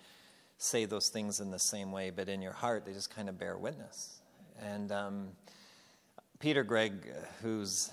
[0.57, 3.37] say those things in the same way, but in your heart, they just kind of
[3.37, 4.21] bear witness.
[4.61, 5.27] And um,
[6.39, 6.93] Peter Greig,
[7.41, 7.91] who's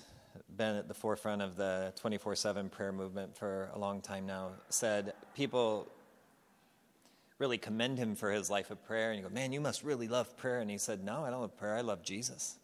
[0.57, 4.53] been at the forefront of the 24 7 prayer movement for a long time now,
[4.69, 5.89] said people
[7.39, 9.11] really commend him for his life of prayer.
[9.11, 10.61] And you go, man, you must really love prayer.
[10.61, 11.77] And he said, no, I don't love prayer.
[11.77, 12.57] I love Jesus.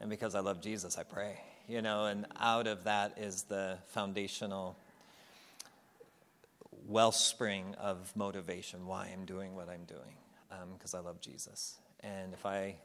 [0.00, 1.40] And because I love Jesus, I pray.
[1.68, 4.76] You know, and out of that is the foundational
[6.86, 10.16] wellspring of motivation why I'm doing what I'm doing,
[10.74, 11.76] because um, I love Jesus.
[12.00, 12.76] And if I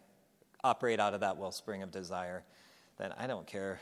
[0.64, 2.44] operate out of that wellspring of desire,
[2.98, 3.82] then I don't care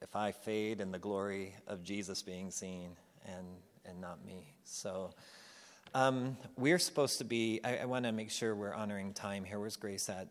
[0.00, 2.90] if I fade in the glory of Jesus being seen
[3.26, 3.46] and,
[3.84, 4.54] and not me.
[4.64, 5.10] So
[5.94, 9.58] um, we're supposed to be, I, I want to make sure we're honoring time here.
[9.58, 10.28] Where's Grace at?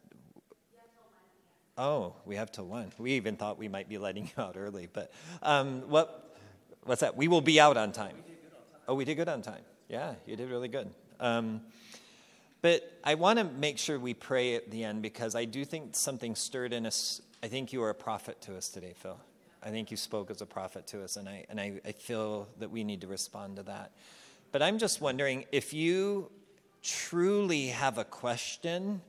[1.77, 2.91] Oh, we have till one.
[2.97, 5.11] We even thought we might be letting you out early, but
[5.43, 6.35] um, what,
[6.83, 7.15] what's that?
[7.15, 8.15] We will be out on time.
[8.87, 9.61] Oh, we did good on time.
[9.89, 10.89] Yeah, you did really good.
[11.19, 11.61] Um,
[12.61, 15.95] but I want to make sure we pray at the end because I do think
[15.95, 17.21] something stirred in us.
[17.43, 19.19] I think you were a prophet to us today, Phil.
[19.61, 22.47] I think you spoke as a prophet to us, and I, and I, I feel
[22.59, 23.91] that we need to respond to that.
[24.51, 26.31] But I'm just wondering if you
[26.81, 29.01] truly have a question.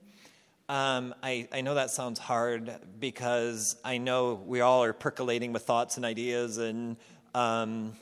[0.69, 5.63] Um, I, I know that sounds hard because I know we all are percolating with
[5.63, 6.97] thoughts and ideas, and
[7.35, 7.93] um,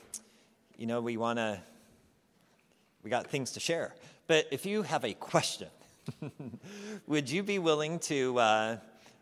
[0.77, 1.61] you know we want to.
[3.03, 3.93] We got things to share.
[4.25, 5.69] But if you have a question,
[7.07, 8.77] would you be willing to uh,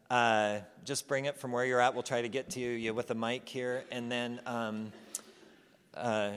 [0.09, 1.93] uh, just bring it from where you're at?
[1.93, 4.39] We'll try to get to you with a mic here, and then.
[4.45, 4.93] Um,
[5.95, 6.31] uh,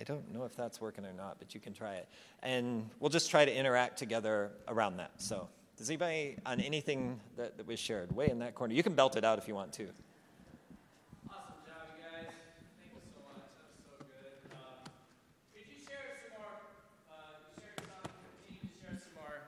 [0.00, 2.08] I don't know if that's working or not, but you can try it.
[2.42, 5.10] And we'll just try to interact together around that.
[5.18, 5.46] So,
[5.76, 8.10] does anybody on anything that, that was shared?
[8.10, 8.72] Way in that corner.
[8.72, 9.82] You can belt it out if you want to.
[11.28, 12.32] Awesome job, guys.
[12.80, 13.44] Thank you so much.
[13.84, 14.56] So good.
[14.56, 14.90] Um,
[15.52, 16.48] could you share some more?
[17.12, 18.10] Uh, share some,
[18.46, 19.40] continue to share some more.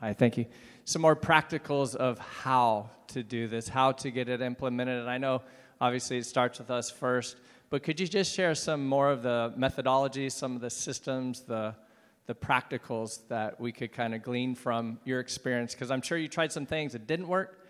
[0.00, 0.46] Hi, thank you.
[0.86, 5.00] Some more practicals of how to do this, how to get it implemented.
[5.00, 5.42] And I know,
[5.82, 7.36] obviously, it starts with us first.
[7.70, 11.74] But could you just share some more of the methodology, some of the systems, the
[12.26, 15.74] the practicals that we could kind of glean from your experience?
[15.74, 17.66] Because I'm sure you tried some things that didn't work,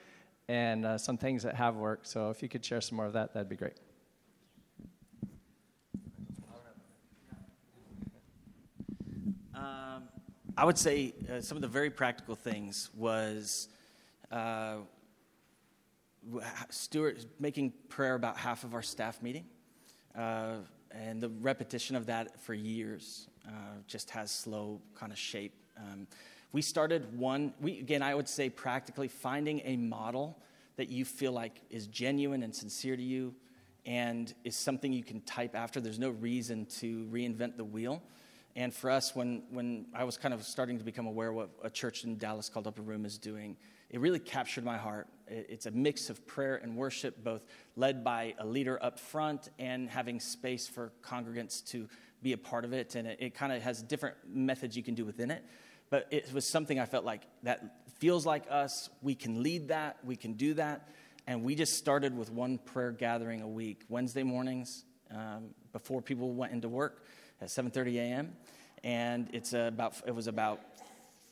[0.48, 2.06] and uh, some things that have worked.
[2.06, 3.74] So if you could share some more of that, that'd be great.
[9.52, 10.08] Um,
[10.56, 13.68] I would say uh, some of the very practical things was.
[14.30, 14.76] Uh,
[16.68, 19.46] Stuart making prayer about half of our staff meeting
[20.16, 20.56] uh,
[20.90, 23.50] and the repetition of that for years uh,
[23.86, 25.52] just has slow kind of shape.
[25.76, 26.06] Um,
[26.52, 30.38] we started one, we, again, I would say practically finding a model
[30.76, 33.34] that you feel like is genuine and sincere to you
[33.84, 35.80] and is something you can type after.
[35.80, 38.02] There's no reason to reinvent the wheel.
[38.56, 41.50] And for us, when, when I was kind of starting to become aware of what
[41.62, 43.56] a church in Dallas called Upper Room is doing,
[43.90, 45.06] it really captured my heart.
[45.30, 47.42] It's a mix of prayer and worship, both
[47.76, 51.88] led by a leader up front and having space for congregants to
[52.22, 52.94] be a part of it.
[52.94, 55.44] And it, it kind of has different methods you can do within it.
[55.90, 58.90] But it was something I felt like that feels like us.
[59.02, 60.88] We can lead that, we can do that.
[61.26, 66.32] And we just started with one prayer gathering a week, Wednesday mornings, um, before people
[66.32, 67.04] went into work
[67.40, 68.36] at 7:30 a.m.
[68.84, 70.60] And it's about it was about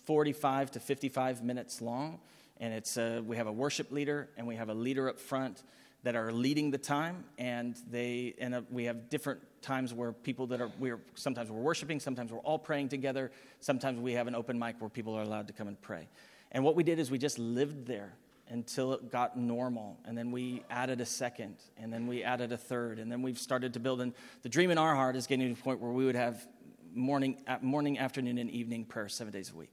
[0.04, 2.20] 45 to 55 minutes long
[2.60, 5.62] and it's a, we have a worship leader and we have a leader up front
[6.02, 7.24] that are leading the time.
[7.38, 11.60] And they and a, we have different times where people that are we're sometimes we're
[11.60, 13.30] worshiping sometimes we're all praying together.
[13.60, 16.08] Sometimes we have an open mic where people are allowed to come and pray.
[16.52, 18.14] And what we did is we just lived there
[18.48, 19.98] until it got normal.
[20.04, 21.56] And then we added a second.
[21.76, 23.00] And then we added a third.
[23.00, 24.00] And then we've started to build.
[24.00, 26.46] And the dream in our heart is getting to the point where we would have
[26.94, 29.70] morning morning afternoon and evening prayer seven days a week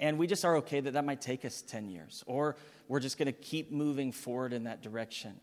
[0.00, 3.18] and we just are okay that that might take us 10 years, or we're just
[3.18, 5.40] going to keep moving forward in that direction.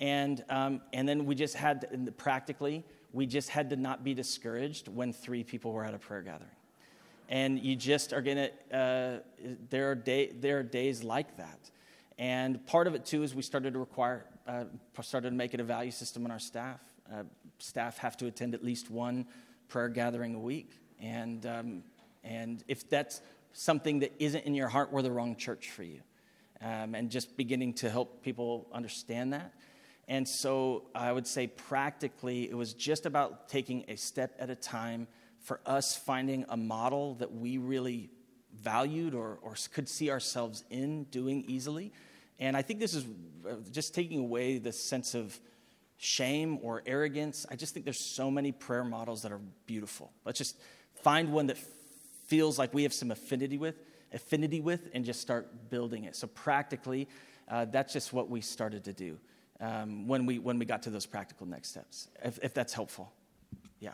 [0.00, 4.14] And, um, and then we just had, to, practically, we just had to not be
[4.14, 6.50] discouraged when three people were at a prayer gathering.
[7.28, 9.18] And you just are going to, uh,
[9.68, 11.70] there, are day, there are days like that.
[12.18, 14.64] And part of it, too, is we started to require, uh,
[15.02, 16.80] started to make it a value system in our staff.
[17.12, 17.24] Uh,
[17.58, 19.26] staff have to attend at least one
[19.68, 20.72] prayer gathering a week.
[21.00, 21.82] And, um,
[22.24, 23.20] and if that's
[23.52, 26.00] something that isn't in your heart, we're the wrong church for you.
[26.60, 29.52] Um, and just beginning to help people understand that.
[30.08, 34.56] And so I would say practically, it was just about taking a step at a
[34.56, 35.06] time
[35.40, 38.10] for us finding a model that we really
[38.54, 41.92] valued or, or could see ourselves in doing easily.
[42.38, 43.04] And I think this is
[43.48, 45.38] uh, just taking away the sense of
[45.98, 47.44] shame or arrogance.
[47.50, 50.12] I just think there's so many prayer models that are beautiful.
[50.24, 50.56] Let's just
[51.02, 51.58] find one that
[52.28, 53.74] feels like we have some affinity with
[54.12, 56.16] affinity with and just start building it.
[56.16, 57.08] So, practically,
[57.48, 59.18] uh, that's just what we started to do
[59.60, 63.12] um, when, we, when we got to those practical next steps, if, if that's helpful.
[63.80, 63.92] Yeah.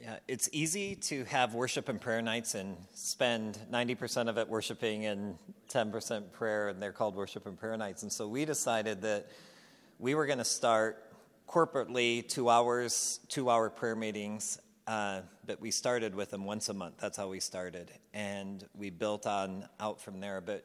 [0.00, 5.06] Yeah, it's easy to have worship and prayer nights and spend 90% of it worshiping
[5.06, 5.38] and
[5.68, 8.02] 10% prayer, and they're called worship and prayer nights.
[8.02, 9.28] And so we decided that
[10.00, 11.04] we were going to start
[11.48, 16.74] corporately two hours, two hour prayer meetings, uh, but we started with them once a
[16.74, 16.96] month.
[17.00, 17.90] That's how we started.
[18.12, 20.40] And we built on out from there.
[20.40, 20.64] But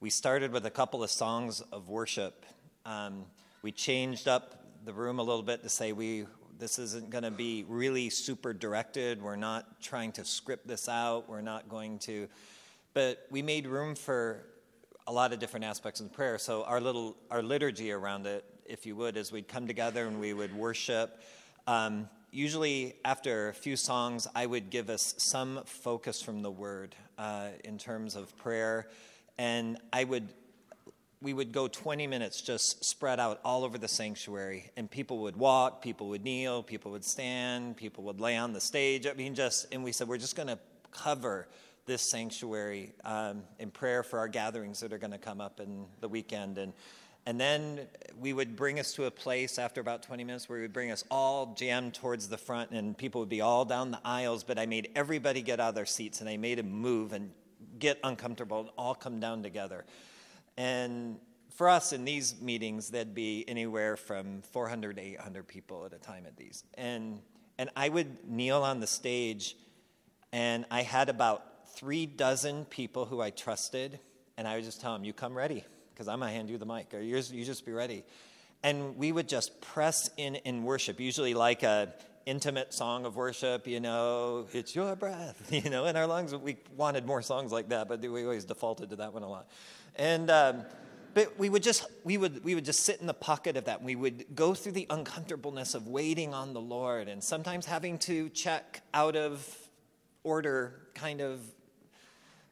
[0.00, 2.46] we started with a couple of songs of worship.
[2.86, 3.24] Um,
[3.62, 4.54] we changed up
[4.84, 6.26] the room a little bit to say we
[6.58, 9.22] this isn't going to be really super directed.
[9.22, 11.28] We're not trying to script this out.
[11.28, 12.28] We're not going to,
[12.94, 14.44] but we made room for
[15.06, 16.36] a lot of different aspects of prayer.
[16.36, 20.18] So our little our liturgy around it, if you would, is we'd come together and
[20.18, 21.20] we would worship.
[21.66, 26.94] Um, usually, after a few songs, I would give us some focus from the Word
[27.18, 28.88] uh, in terms of prayer,
[29.38, 30.28] and I would
[31.20, 34.70] we would go 20 minutes just spread out all over the sanctuary.
[34.76, 38.60] And people would walk people would kneel people would stand people would lay on the
[38.60, 39.06] stage.
[39.06, 40.58] I mean just and we said we're just going to
[40.92, 41.48] cover
[41.86, 45.86] this sanctuary um, in prayer for our gatherings that are going to come up in
[46.00, 46.58] the weekend.
[46.58, 46.72] And
[47.28, 47.86] and then
[48.18, 50.90] we would bring us to a place after about 20 minutes where we would bring
[50.90, 54.58] us all jammed towards the front and people would be all down the aisles but
[54.58, 57.30] i made everybody get out of their seats and i made them move and
[57.78, 59.84] get uncomfortable and all come down together
[60.56, 61.18] and
[61.58, 65.98] for us in these meetings, there'd be anywhere from 400 to 800 people at a
[65.98, 66.62] time at these.
[66.74, 67.20] And,
[67.58, 69.56] and I would kneel on the stage,
[70.32, 73.98] and I had about three dozen people who I trusted,
[74.36, 75.64] and I would just tell them, You come ready,
[75.98, 78.04] because I'm going to hand you the mic, or you just be ready.
[78.62, 81.92] And we would just press in in worship, usually like a
[82.24, 86.32] intimate song of worship, you know, it's your breath, you know, in our lungs.
[86.36, 89.48] We wanted more songs like that, but we always defaulted to that one a lot.
[89.96, 90.62] And um,
[91.14, 93.82] but we would just we would we would just sit in the pocket of that.
[93.82, 98.28] We would go through the uncomfortableness of waiting on the Lord, and sometimes having to
[98.28, 99.44] check out of
[100.22, 101.40] order, kind of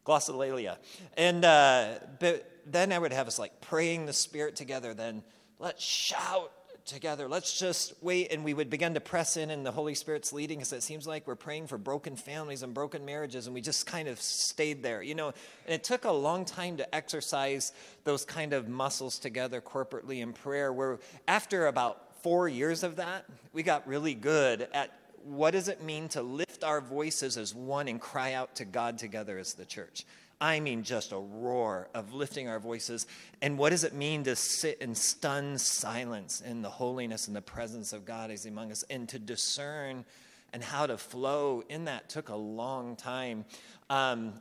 [0.04, 0.78] glossolalia.
[1.16, 4.92] And uh, but then I would have us like praying the Spirit together.
[4.92, 5.22] Then
[5.58, 6.52] let's shout
[6.84, 7.28] together.
[7.28, 8.32] Let's just wait.
[8.32, 10.72] And we would begin to press in, and the Holy Spirit's leading us.
[10.72, 14.08] It seems like we're praying for broken families and broken marriages, and we just kind
[14.08, 15.28] of stayed there, you know.
[15.28, 17.72] And it took a long time to exercise
[18.04, 23.24] those kind of muscles together corporately in prayer, where after about four years of that,
[23.52, 24.90] we got really good at
[25.24, 28.96] what does it mean to lift our voices as one and cry out to God
[28.96, 30.04] together as the church.
[30.40, 33.06] I mean, just a roar of lifting our voices.
[33.40, 37.42] And what does it mean to sit in stunned silence in the holiness and the
[37.42, 40.04] presence of God is among us and to discern
[40.52, 43.44] and how to flow in that took a long time.
[43.90, 44.34] Um,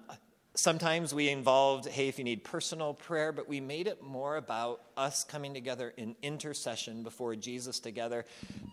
[0.58, 4.82] Sometimes we involved, hey, if you need personal prayer, but we made it more about
[4.96, 8.26] us coming together in intercession before Jesus together,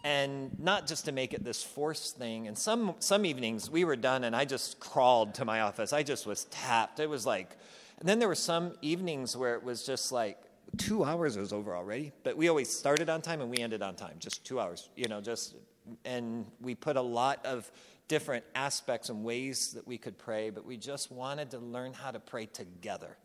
[0.05, 2.47] and not just to make it this forced thing.
[2.47, 5.93] And some some evenings we were done, and I just crawled to my office.
[5.93, 7.01] I just was tapped.
[7.01, 7.57] It was like,
[7.99, 10.39] and then there were some evenings where it was just like
[10.79, 13.95] two hours was over already, but we always started on time and we ended on
[13.95, 15.57] time, just two hours, you know, just,
[16.05, 17.71] and we put a lot of
[18.13, 22.11] different aspects and ways that we could pray, but we just wanted to learn how
[22.11, 23.17] to pray together.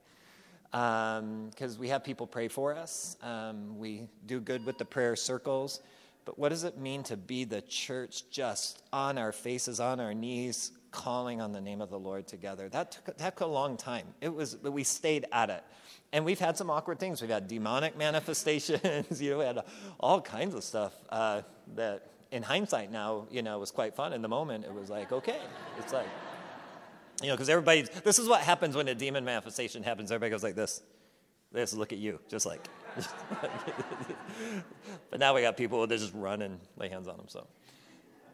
[0.71, 5.17] Because um, we have people pray for us, um, we do good with the prayer
[5.17, 5.81] circles.
[6.23, 10.13] But what does it mean to be the church just on our faces, on our
[10.13, 12.69] knees, calling on the name of the Lord together?
[12.69, 14.05] That took, that took a long time.
[14.21, 15.65] It was, but we stayed at it.
[16.13, 17.21] And we've had some awkward things.
[17.21, 19.21] We've had demonic manifestations.
[19.21, 19.65] you know, we had
[19.99, 21.41] all kinds of stuff uh,
[21.75, 24.13] that in hindsight now, you know, was quite fun.
[24.13, 25.39] In the moment, it was like, okay.
[25.80, 26.07] It's like,
[27.21, 30.11] you know, because everybody, this is what happens when a demon manifestation happens.
[30.11, 30.82] Everybody goes like this.
[31.51, 32.67] They just look at you, just like.
[35.09, 37.28] but now we got people that just run and lay hands on them.
[37.30, 37.47] So,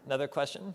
[0.06, 0.74] another question?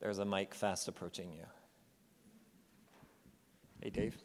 [0.00, 1.44] There's a mic fast approaching you.
[3.80, 4.16] Hey, Dave.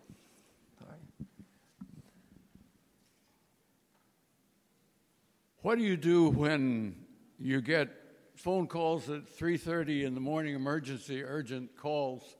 [5.63, 6.95] What do you do when
[7.37, 7.89] you get
[8.33, 12.35] phone calls at 3:30 in the morning emergency urgent calls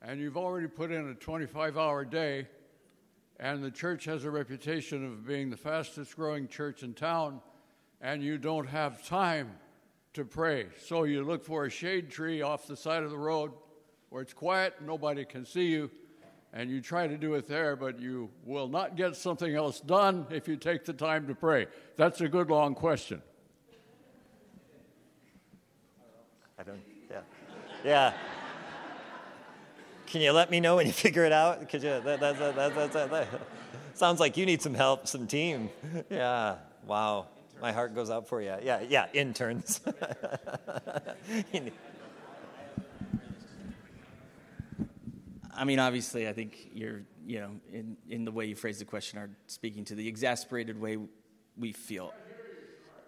[0.00, 2.46] and you've already put in a 25-hour day
[3.40, 7.40] and the church has a reputation of being the fastest growing church in town
[8.00, 9.50] and you don't have time
[10.12, 10.68] to pray.
[10.78, 13.50] So you look for a shade tree off the side of the road
[14.10, 15.90] where it's quiet, nobody can see you
[16.52, 20.26] and you try to do it there, but you will not get something else done
[20.30, 21.66] if you take the time to pray?
[21.96, 23.22] That's a good long question.
[26.58, 26.80] I don't.
[27.10, 27.20] yeah.
[27.84, 28.12] yeah.
[30.06, 31.68] Can you let me know when you figure it out?
[31.68, 32.00] Could you?
[32.00, 33.28] That, that, that, that,
[33.94, 35.70] sounds like you need some help, some team.
[36.10, 36.56] Yeah.
[36.86, 37.26] Wow.
[37.60, 38.54] My heart goes out for you.
[38.62, 38.80] Yeah.
[38.88, 39.06] Yeah.
[39.12, 39.80] Interns.
[45.56, 48.84] I mean, obviously, I think you're, you know, in, in the way you phrase the
[48.84, 50.98] question, are speaking to the exasperated way
[51.56, 52.12] we feel.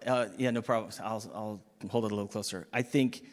[0.05, 0.91] Uh, yeah, no problem.
[1.03, 2.67] I'll, I'll hold it a little closer.
[2.73, 3.23] I think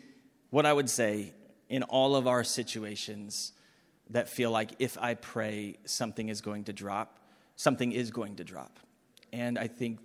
[0.50, 1.32] what I would say
[1.68, 3.52] in all of our situations
[4.10, 7.18] that feel like if I pray, something is going to drop,
[7.56, 8.78] something is going to drop.
[9.32, 10.00] And I think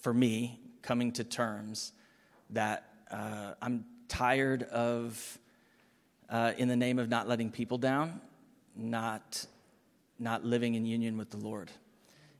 [0.00, 1.92] for me, coming to terms
[2.50, 5.38] that uh, I'm tired of
[6.28, 8.20] uh, in the name of not letting people down,
[8.76, 9.46] not,
[10.18, 11.70] not living in union with the Lord.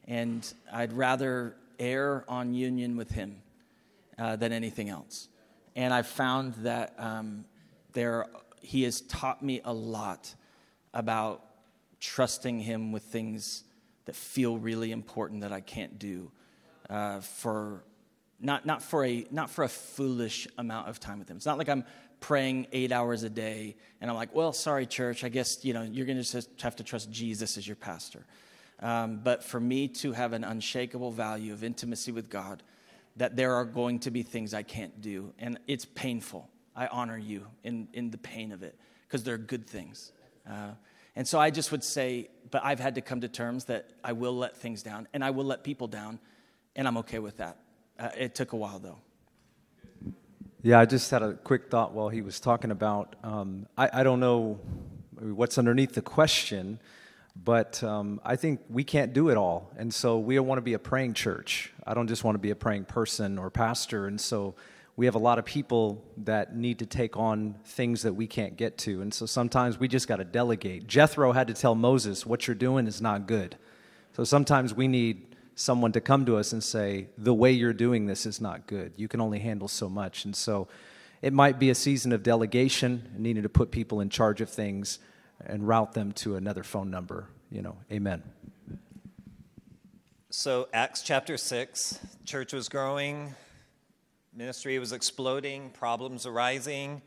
[0.06, 3.42] And I'd rather err on union with Him
[4.18, 5.28] uh, than anything else.
[5.76, 7.44] And I've found that um,
[7.92, 8.26] there,
[8.60, 10.34] He has taught me a lot
[10.92, 11.44] about
[12.00, 13.64] trusting Him with things
[14.04, 16.30] that feel really important that I can't do
[16.90, 17.84] uh, for
[18.40, 21.36] not, not, for a, not for a foolish amount of time with Him.
[21.36, 21.84] It's not like I'm
[22.24, 25.82] praying eight hours a day, and I'm like, well, sorry, church, I guess you know
[25.82, 28.24] you're going to just have to trust Jesus as your pastor.
[28.80, 32.62] Um, but for me to have an unshakable value of intimacy with God,
[33.16, 36.48] that there are going to be things I can't do, and it's painful.
[36.74, 38.74] I honor you in, in the pain of it
[39.06, 40.10] because they're good things.
[40.48, 40.70] Uh,
[41.14, 44.12] and so I just would say, but I've had to come to terms that I
[44.12, 46.18] will let things down and I will let people down,
[46.74, 47.58] and I'm okay with that.
[47.98, 48.98] Uh, it took a while though.
[50.66, 53.16] Yeah, I just had a quick thought while he was talking about.
[53.22, 54.58] Um, I, I, don't know
[55.20, 56.80] what's underneath the question,
[57.36, 59.70] but um, I think we can't do it all.
[59.76, 61.70] And so we want to be a praying church.
[61.86, 64.06] I don't just want to be a praying person or pastor.
[64.06, 64.54] And so
[64.96, 68.56] we have a lot of people that need to take on things that we can't
[68.56, 69.02] get to.
[69.02, 70.86] And so sometimes we just got to delegate.
[70.86, 73.58] Jethro had to tell Moses, what you're doing is not good.
[74.16, 78.06] So sometimes we need someone to come to us and say, the way you're doing
[78.06, 78.92] this is not good.
[78.96, 80.24] You can only handle so much.
[80.24, 80.68] And so
[81.22, 84.98] it might be a season of delegation, needing to put people in charge of things
[85.44, 87.28] and route them to another phone number.
[87.50, 88.22] You know, amen.
[90.30, 93.32] So, Acts chapter 6, church was growing,
[94.34, 97.02] ministry was exploding, problems arising.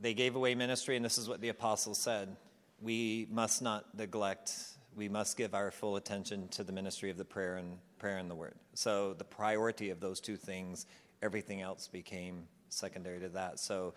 [0.00, 2.36] They gave away ministry, and this is what the apostles said
[2.80, 7.24] We must not neglect we must give our full attention to the ministry of the
[7.24, 8.54] prayer and prayer and the word.
[8.74, 10.86] So the priority of those two things,
[11.22, 13.58] everything else became secondary to that.
[13.58, 13.94] So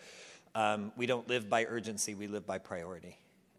[0.53, 3.17] um, we don't live by urgency, we live by priority.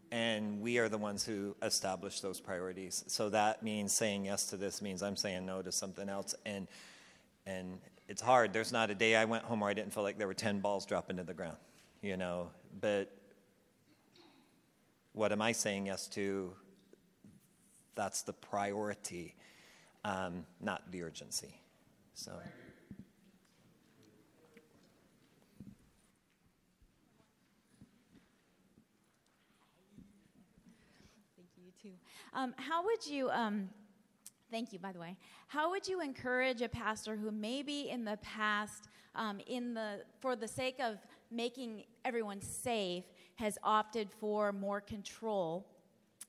[0.09, 3.03] And we are the ones who establish those priorities.
[3.07, 6.33] So that means saying yes to this means I'm saying no to something else.
[6.45, 6.67] And
[7.45, 8.53] and it's hard.
[8.53, 10.59] There's not a day I went home where I didn't feel like there were 10
[10.59, 11.57] balls dropping to the ground,
[12.01, 12.49] you know.
[12.79, 13.11] But
[15.13, 16.53] what am I saying yes to?
[17.97, 19.35] That's the priority,
[20.05, 21.59] um, not the urgency.
[22.13, 22.31] So.
[31.35, 31.95] Thank you, too.
[32.33, 33.69] Um, how would you, um,
[34.51, 35.17] thank you, by the way,
[35.47, 40.35] how would you encourage a pastor who maybe in the past, um, in the, for
[40.35, 40.99] the sake of
[41.31, 45.65] making everyone safe, has opted for more control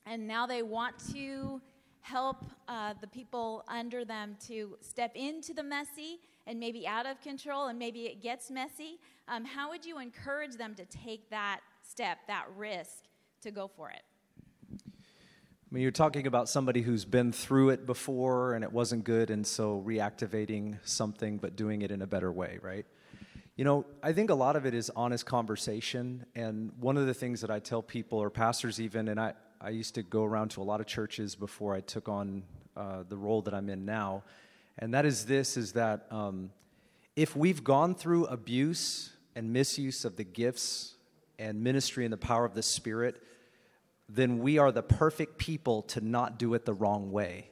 [0.09, 1.61] and now they want to
[2.01, 7.21] help uh, the people under them to step into the messy and maybe out of
[7.21, 8.99] control, and maybe it gets messy.
[9.29, 13.05] Um, how would you encourage them to take that step, that risk,
[13.43, 14.03] to go for it?
[14.73, 19.29] I mean, you're talking about somebody who's been through it before and it wasn't good,
[19.29, 22.87] and so reactivating something but doing it in a better way, right?
[23.57, 26.25] You know, I think a lot of it is honest conversation.
[26.35, 29.71] And one of the things that I tell people, or pastors even, and I, I
[29.71, 32.45] used to go around to a lot of churches before I took on
[32.77, 34.23] uh, the role that I'm in now,
[34.79, 36.51] and that is this: is that um,
[37.17, 40.95] if we've gone through abuse and misuse of the gifts
[41.39, 43.21] and ministry and the power of the Spirit,
[44.09, 47.51] then we are the perfect people to not do it the wrong way.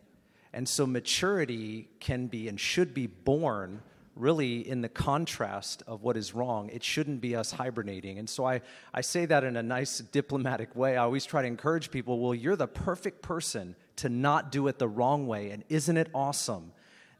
[0.52, 3.82] And so maturity can be and should be born
[4.16, 6.70] really in the contrast of what is wrong.
[6.70, 8.18] It shouldn't be us hibernating.
[8.18, 8.62] And so I,
[8.92, 10.96] I say that in a nice diplomatic way.
[10.96, 14.78] I always try to encourage people well, you're the perfect person to not do it
[14.78, 15.50] the wrong way.
[15.50, 16.72] And isn't it awesome?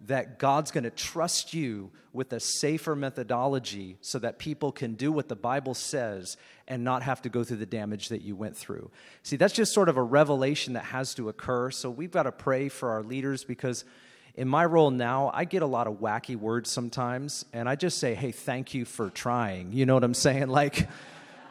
[0.07, 5.12] That God's going to trust you with a safer methodology so that people can do
[5.12, 6.36] what the Bible says
[6.66, 8.90] and not have to go through the damage that you went through.
[9.22, 11.70] See, that's just sort of a revelation that has to occur.
[11.70, 13.84] So we've got to pray for our leaders because
[14.37, 17.99] in my role now, I get a lot of wacky words sometimes, and I just
[17.99, 19.72] say, hey, thank you for trying.
[19.72, 20.49] You know what I'm saying?
[20.57, 20.89] Like,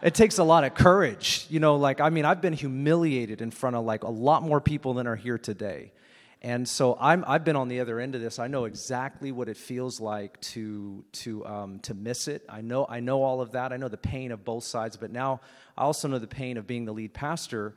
[0.02, 1.46] it takes a lot of courage.
[1.50, 4.60] You know, like, I mean, I've been humiliated in front of like a lot more
[4.60, 5.92] people than are here today.
[6.42, 8.40] And so I'm, I've been on the other end of this.
[8.40, 12.44] I know exactly what it feels like to, to, um, to miss it.
[12.50, 13.72] I know, I know all of that.
[13.74, 15.42] I know the pain of both sides, but now
[15.78, 17.76] I also know the pain of being the lead pastor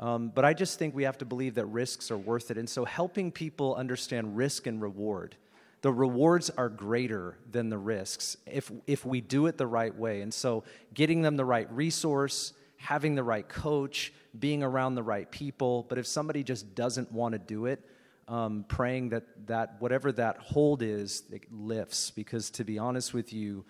[0.00, 2.58] um, but I just think we have to believe that risks are worth it.
[2.58, 5.36] And so helping people understand risk and reward.
[5.80, 10.22] The rewards are greater than the risks if, if we do it the right way.
[10.22, 15.30] And so getting them the right resource, having the right coach, being around the right
[15.30, 15.86] people.
[15.88, 17.84] But if somebody just doesn't want to do it,
[18.28, 22.10] um, praying that, that whatever that hold is, it lifts.
[22.10, 23.64] Because to be honest with you,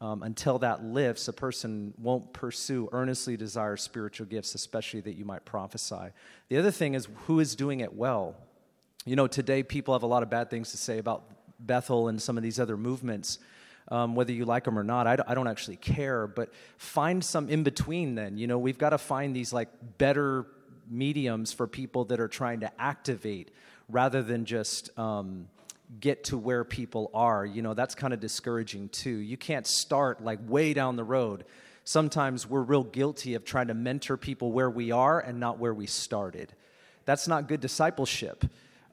[0.00, 5.24] um, until that lifts, a person won't pursue, earnestly desire spiritual gifts, especially that you
[5.24, 6.10] might prophesy.
[6.48, 8.34] The other thing is who is doing it well.
[9.04, 11.24] You know, today people have a lot of bad things to say about
[11.60, 13.38] Bethel and some of these other movements.
[13.88, 17.48] Um, whether you like them or not, I, I don't actually care, but find some
[17.48, 18.38] in between then.
[18.38, 19.68] You know, we've got to find these like
[19.98, 20.46] better
[20.88, 23.50] mediums for people that are trying to activate
[23.88, 24.96] rather than just.
[24.98, 25.48] Um,
[26.00, 27.44] get to where people are.
[27.44, 29.10] You know, that's kind of discouraging too.
[29.10, 31.44] You can't start like way down the road.
[31.84, 35.74] Sometimes we're real guilty of trying to mentor people where we are and not where
[35.74, 36.52] we started.
[37.04, 38.44] That's not good discipleship.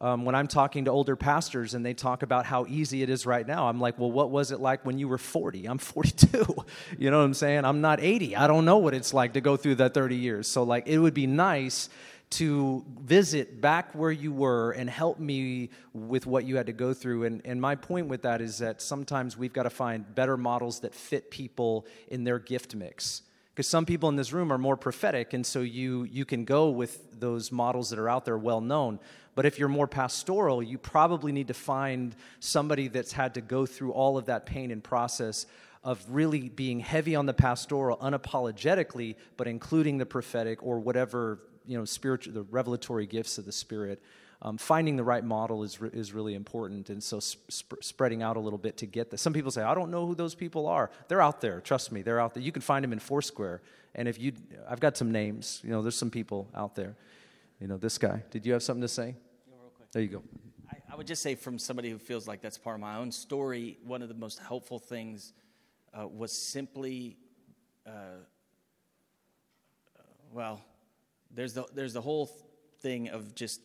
[0.01, 3.25] Um, when I'm talking to older pastors and they talk about how easy it is
[3.25, 5.65] right now, I'm like, well, what was it like when you were 40?
[5.65, 6.55] I'm 42.
[6.97, 7.65] you know what I'm saying?
[7.65, 8.37] I'm not 80.
[8.37, 10.47] I don't know what it's like to go through that 30 years.
[10.47, 11.89] So, like, it would be nice
[12.31, 16.93] to visit back where you were and help me with what you had to go
[16.93, 17.23] through.
[17.23, 20.81] And, and my point with that is that sometimes we've got to find better models
[20.81, 23.23] that fit people in their gift mix.
[23.55, 26.69] Because some people in this room are more prophetic, and so you, you can go
[26.69, 28.99] with those models that are out there well known.
[29.35, 33.65] But if you're more pastoral, you probably need to find somebody that's had to go
[33.65, 35.45] through all of that pain and process
[35.83, 41.39] of really being heavy on the pastoral unapologetically, but including the prophetic or whatever
[41.69, 44.01] you know, spiritual, the revelatory gifts of the Spirit.
[44.41, 46.89] Um, finding the right model is, re- is really important.
[46.89, 49.17] And so sp- spreading out a little bit to get that.
[49.17, 50.89] Some people say, I don't know who those people are.
[51.09, 51.61] They're out there.
[51.61, 52.41] Trust me, they're out there.
[52.41, 53.61] You can find them in Foursquare.
[53.93, 54.31] And if you,
[54.67, 55.61] I've got some names.
[55.63, 56.95] You know, there's some people out there.
[57.59, 58.23] You know, this guy.
[58.31, 59.15] Did you have something to say?
[59.91, 60.23] There you go.
[60.71, 63.11] I, I, would just say, from somebody who feels like that's part of my own
[63.11, 65.33] story, one of the most helpful things
[65.93, 67.17] uh, was simply,
[67.85, 67.93] uh, uh
[70.31, 70.61] well,
[71.33, 72.29] there's the, there's the whole
[72.81, 73.61] thing of just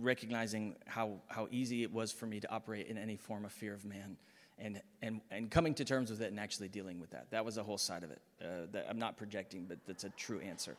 [0.00, 3.74] recognizing how, how easy it was for me to operate in any form of fear
[3.74, 4.16] of man
[4.58, 7.30] and, and, and coming to terms with it and actually dealing with that.
[7.30, 8.22] That was the whole side of it.
[8.40, 10.76] Uh, that I'm not projecting, but that's a true answer.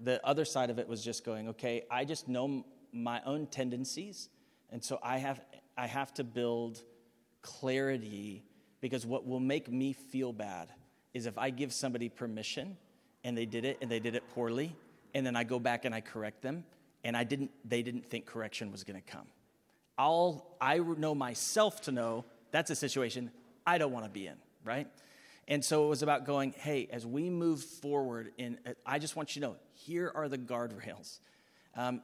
[0.00, 4.28] The other side of it was just going, okay, I just know my own tendencies,
[4.70, 5.40] and so I have,
[5.76, 6.82] I have to build
[7.42, 8.42] clarity
[8.80, 10.68] because what will make me feel bad
[11.14, 12.76] is if I give somebody permission
[13.22, 14.74] and they did it and they did it poorly,
[15.14, 16.64] and then I go back and I correct them,
[17.04, 19.26] and I didn't, they didn't think correction was going to come.
[19.98, 23.30] All I know myself to know that's a situation
[23.66, 24.86] I don't want to be in, right?
[25.48, 29.34] And so it was about going, hey, as we move forward, in, I just want
[29.34, 31.18] you to know here are the guardrails.
[31.76, 32.02] Um,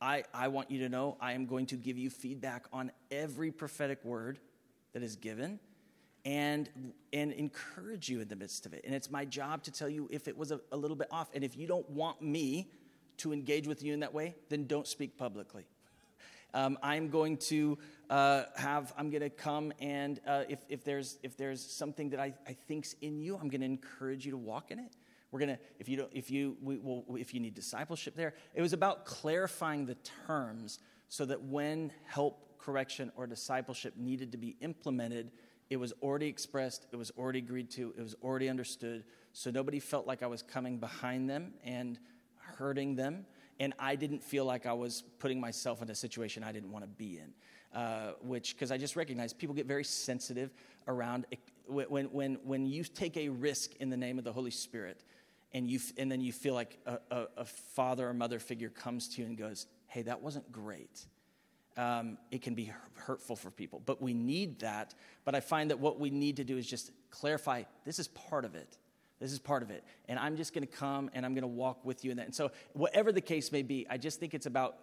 [0.00, 3.52] I, I want you to know I am going to give you feedback on every
[3.52, 4.38] prophetic word
[4.94, 5.60] that is given
[6.24, 6.68] and
[7.12, 8.82] and encourage you in the midst of it.
[8.84, 11.28] And it's my job to tell you if it was a, a, little bit off.
[11.34, 12.70] And if you don't want me
[13.18, 15.64] to engage with you in that way then don't speak publicly.
[16.54, 17.78] Um, i'm going to
[18.10, 22.20] uh, have i'm going to come and uh, if, if there's if there's something that
[22.20, 24.92] I, I think's in you i'm going to encourage you to walk in it.
[25.30, 28.34] We're going to if you don't if you we will if you need discipleship there.
[28.54, 30.78] It was about clarifying the terms
[31.08, 35.32] so that when help correction or discipleship needed to be implemented
[35.72, 39.04] it was already expressed, it was already agreed to, it was already understood.
[39.32, 41.98] So nobody felt like I was coming behind them and
[42.36, 43.24] hurting them.
[43.58, 46.84] And I didn't feel like I was putting myself in a situation I didn't want
[46.84, 47.32] to be in.
[47.74, 50.52] Uh, which, because I just recognize people get very sensitive
[50.86, 51.24] around
[51.66, 55.04] when, when, when you take a risk in the name of the Holy Spirit
[55.54, 59.08] and, you, and then you feel like a, a, a father or mother figure comes
[59.08, 61.06] to you and goes, hey, that wasn't great
[61.76, 63.82] um, it can be hurtful for people.
[63.84, 64.94] But we need that.
[65.24, 68.44] But I find that what we need to do is just clarify this is part
[68.44, 68.78] of it.
[69.20, 69.84] This is part of it.
[70.08, 72.26] And I'm just going to come and I'm going to walk with you in that.
[72.26, 74.76] And so, whatever the case may be, I just think it's about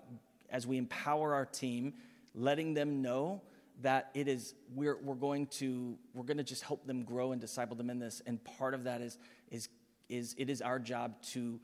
[0.49, 1.94] as we empower our team,
[2.34, 3.41] letting them know
[3.82, 7.40] that it is we're, we're going to we're going to just help them grow and
[7.40, 9.18] disciple them in this and part of that is
[9.52, 9.70] is
[10.10, 11.60] is it is our job to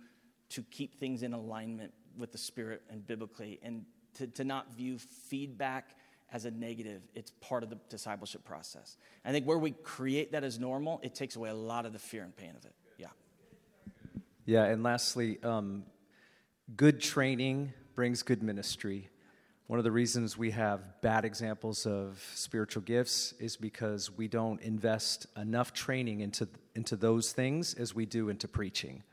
[0.50, 3.84] to keep things in alignment with the spirit and biblically and
[4.16, 5.96] to, to not view feedback
[6.32, 7.02] as a negative.
[7.14, 8.98] It's part of the discipleship process.
[9.24, 12.00] I think where we create that as normal, it takes away a lot of the
[12.00, 12.74] fear and pain of it.
[12.98, 13.08] Yeah.
[14.46, 15.84] Yeah, and lastly, um,
[16.76, 19.10] good training brings good ministry.
[19.68, 24.62] One of the reasons we have bad examples of spiritual gifts is because we don't
[24.62, 29.04] invest enough training into, into those things as we do into preaching.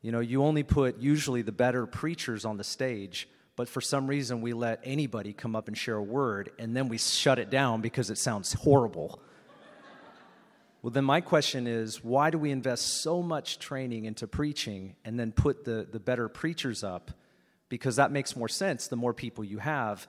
[0.00, 3.28] You know, you only put usually the better preachers on the stage,
[3.58, 6.88] but for some reason we let anybody come up and share a word and then
[6.88, 9.20] we shut it down because it sounds horrible.
[10.80, 15.20] well, then my question is why do we invest so much training into preaching and
[15.20, 17.10] then put the, the better preachers up?
[17.68, 20.06] because that makes more sense the more people you have.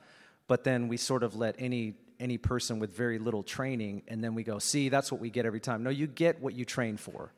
[0.47, 4.35] But then we sort of let any any person with very little training and then
[4.35, 6.97] we go, "See, that's what we get every time." No, you get what you train
[6.97, 7.31] for.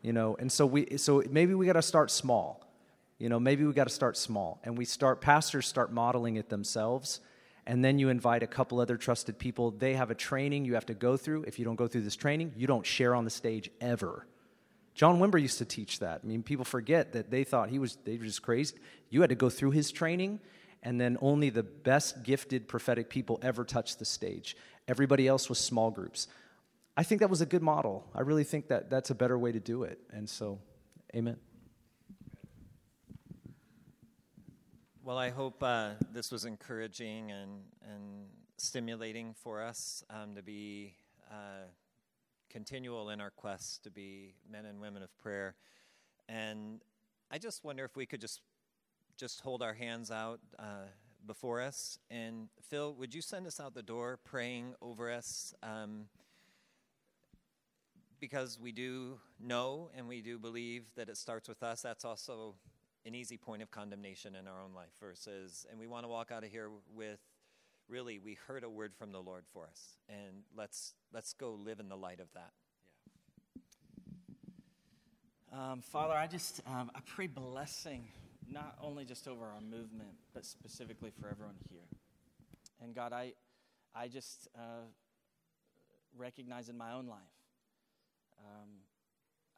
[0.00, 2.66] You know, and so we so maybe we got to start small.
[3.22, 6.48] You know, maybe we got to start small and we start pastors start modeling it
[6.48, 7.20] themselves
[7.68, 9.70] and then you invite a couple other trusted people.
[9.70, 11.44] They have a training you have to go through.
[11.44, 14.26] If you don't go through this training, you don't share on the stage ever.
[14.96, 16.22] John Wimber used to teach that.
[16.24, 18.74] I mean, people forget that they thought he was they were just crazy.
[19.08, 20.40] You had to go through his training,
[20.82, 24.56] and then only the best gifted prophetic people ever touched the stage.
[24.88, 26.26] Everybody else was small groups.
[26.96, 28.04] I think that was a good model.
[28.16, 30.00] I really think that that's a better way to do it.
[30.10, 30.58] And so,
[31.14, 31.36] amen.
[35.04, 38.26] Well, I hope uh, this was encouraging and, and
[38.56, 40.94] stimulating for us um, to be.
[41.30, 41.66] Uh,
[42.52, 45.54] continual in our quest to be men and women of prayer.
[46.28, 46.82] And
[47.30, 48.42] I just wonder if we could just
[49.16, 50.88] just hold our hands out uh,
[51.26, 51.98] before us.
[52.10, 55.54] And Phil, would you send us out the door praying over us?
[55.62, 56.06] Um,
[58.20, 61.82] because we do know and we do believe that it starts with us.
[61.82, 62.54] That's also
[63.04, 66.30] an easy point of condemnation in our own life versus, and we want to walk
[66.30, 67.18] out of here with
[67.88, 71.80] really we heard a word from the Lord for us, and let's let's go live
[71.80, 72.52] in the light of that.
[75.52, 75.72] Yeah.
[75.72, 78.04] Um, Father, I just um, I pray blessing
[78.50, 81.88] not only just over our movement, but specifically for everyone here.
[82.80, 83.32] And God, I
[83.94, 84.86] I just uh,
[86.16, 87.18] recognize in my own life.
[88.38, 88.68] Um,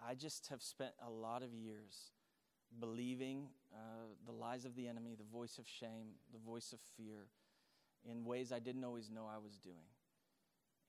[0.07, 2.11] I just have spent a lot of years
[2.81, 3.79] believing uh,
[4.27, 7.29] the lies of the enemy, the voice of shame, the voice of fear
[8.09, 9.87] in ways I didn't always know I was doing.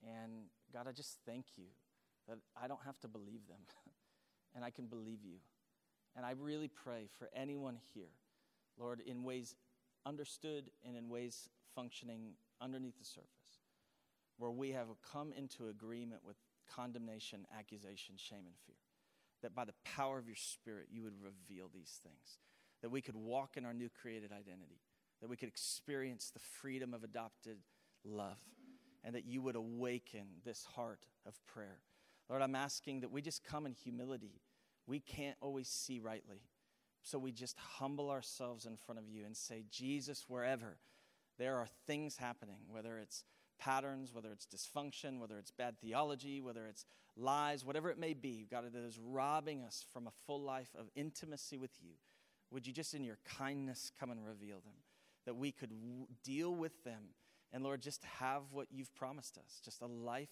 [0.04, 0.32] And
[0.74, 1.66] God, I just thank you
[2.28, 3.60] that I don't have to believe them
[4.56, 5.38] and I can believe you.
[6.16, 8.12] And I really pray for anyone here,
[8.78, 9.56] Lord, in ways
[10.06, 13.60] understood and in ways functioning underneath the surface,
[14.38, 16.38] where we have come into agreement with
[16.74, 18.76] condemnation, accusation, shame, and fear.
[19.42, 22.40] That by the power of your Spirit, you would reveal these things.
[22.82, 24.82] That we could walk in our new created identity
[25.22, 27.58] that we could experience the freedom of adopted
[28.04, 28.38] love,
[29.04, 31.80] and that you would awaken this heart of prayer.
[32.30, 34.42] Lord, I'm asking that we just come in humility.
[34.88, 36.42] We can't always see rightly.
[37.02, 40.78] So we just humble ourselves in front of you and say, Jesus, wherever
[41.38, 43.24] there are things happening, whether it's
[43.60, 48.48] patterns, whether it's dysfunction, whether it's bad theology, whether it's lies, whatever it may be,
[48.50, 51.92] God, that is robbing us from a full life of intimacy with you,
[52.52, 54.76] would you just in your kindness come and reveal them?
[55.26, 57.02] that we could w- deal with them.
[57.52, 60.30] And Lord, just have what you've promised us just a life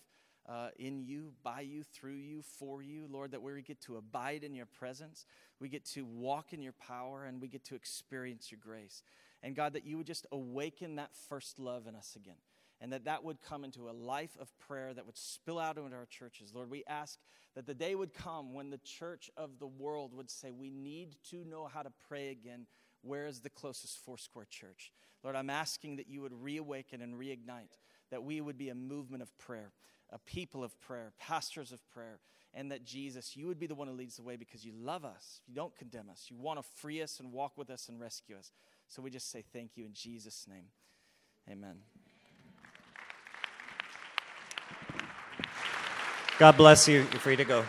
[0.48, 3.08] uh, in you, by you, through you, for you.
[3.10, 5.26] Lord, that we get to abide in your presence,
[5.60, 9.04] we get to walk in your power, and we get to experience your grace.
[9.42, 12.36] And God, that you would just awaken that first love in us again.
[12.84, 15.96] And that that would come into a life of prayer that would spill out into
[15.96, 16.52] our churches.
[16.54, 17.18] Lord, we ask
[17.56, 21.16] that the day would come when the church of the world would say, We need
[21.30, 22.68] to know how to pray again
[23.04, 24.92] where is the closest Foursquare church?
[25.24, 27.78] Lord, I'm asking that you would reawaken and reignite,
[28.12, 29.72] that we would be a movement of prayer,
[30.10, 32.20] a people of prayer, pastors of prayer,
[32.54, 35.06] and that Jesus, you would be the one who leads the way because you love
[35.06, 35.42] us.
[35.48, 36.28] You don't condemn us.
[36.30, 38.52] You want to free us and walk with us and rescue us.
[38.88, 40.66] So we just say thank you in Jesus' name.
[41.50, 41.78] Amen.
[46.40, 47.06] God bless you.
[47.12, 47.64] You're free to go.